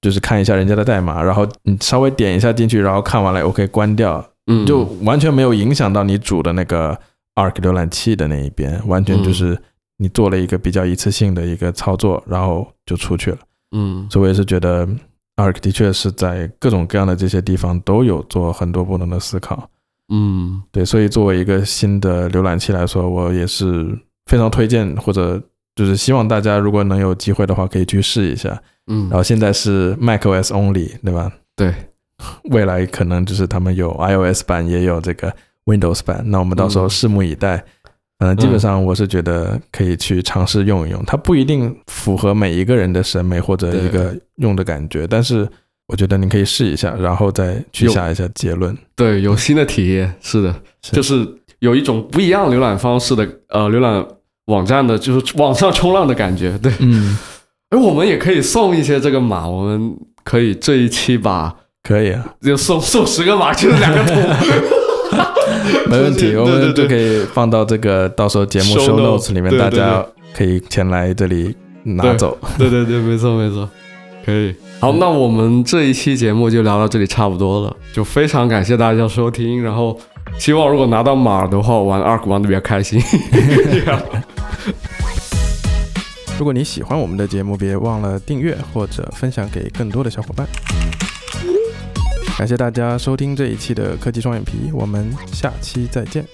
[0.01, 6.97] 就是看一下人家的代码，然后你稍微点一下进去，然后看完了 OK 关掉，嗯，就完全没有影响到你主的那个
[7.35, 9.57] Arc 浏览器的那一边，完全就是
[9.97, 13.37] 你做了一个比较一次性的一个操作，然后就出去了。
[13.75, 14.87] 嗯所以我也是觉得
[15.35, 19.69] Arc 的确是在各种各样的这些地方都有做很多不同的思考。
[20.11, 23.87] 嗯对，所以作为一个新的浏览器来说，我也是
[24.25, 25.39] 非常推荐，或者
[25.76, 28.61] 就是希望大家如果能有机会的话，可以去试一下。
[28.88, 31.32] 嗯然，后现在是 macOS only，对吧？
[31.55, 31.74] 对，
[32.51, 35.34] 未来可能就是他们有 iOS 版，也有这个
[35.65, 37.63] Windows 版，那我们到时候嗯拭目以待。
[38.22, 45.47] 嗯，基本上我是觉得可以去尝试用一用，它不一定符合每一个人的审美或者一个用的感觉，但是
[45.88, 48.78] 我觉得你可以试一下，然后再去有下一下结论。
[48.93, 51.26] 对，有新的体验，是的，是就是
[51.59, 54.05] 有一种不一样浏览方式的呃浏览
[54.49, 56.57] 网站的，就是网上冲浪的感觉。
[56.61, 57.17] 对，嗯，
[57.69, 64.15] 哎我们也可以送一些这个码，我们可以这一期把可以啊，就送 送十个码，就是两个桶。
[65.89, 72.37] 没问题，我们就可以放到这个到时候节目 Show notes，notes 里面，大家可以前来这里拿对走。
[72.57, 73.67] 对对对，没错没错，
[74.25, 74.53] 可以。
[74.79, 79.97] 好，那我们这一期节目就聊到这里差不多了，就非常感谢大家收听，然后
[80.38, 83.01] 希望如果拿到马的话，玩 ARK 玩的比较开心。
[86.38, 90.47] 如果你喜欢我们的节目，别忘了订阅或者分享给更多的小伙伴。
[92.38, 96.26] 感谢大家收听这一期的科技双眼皮，我们下期再见。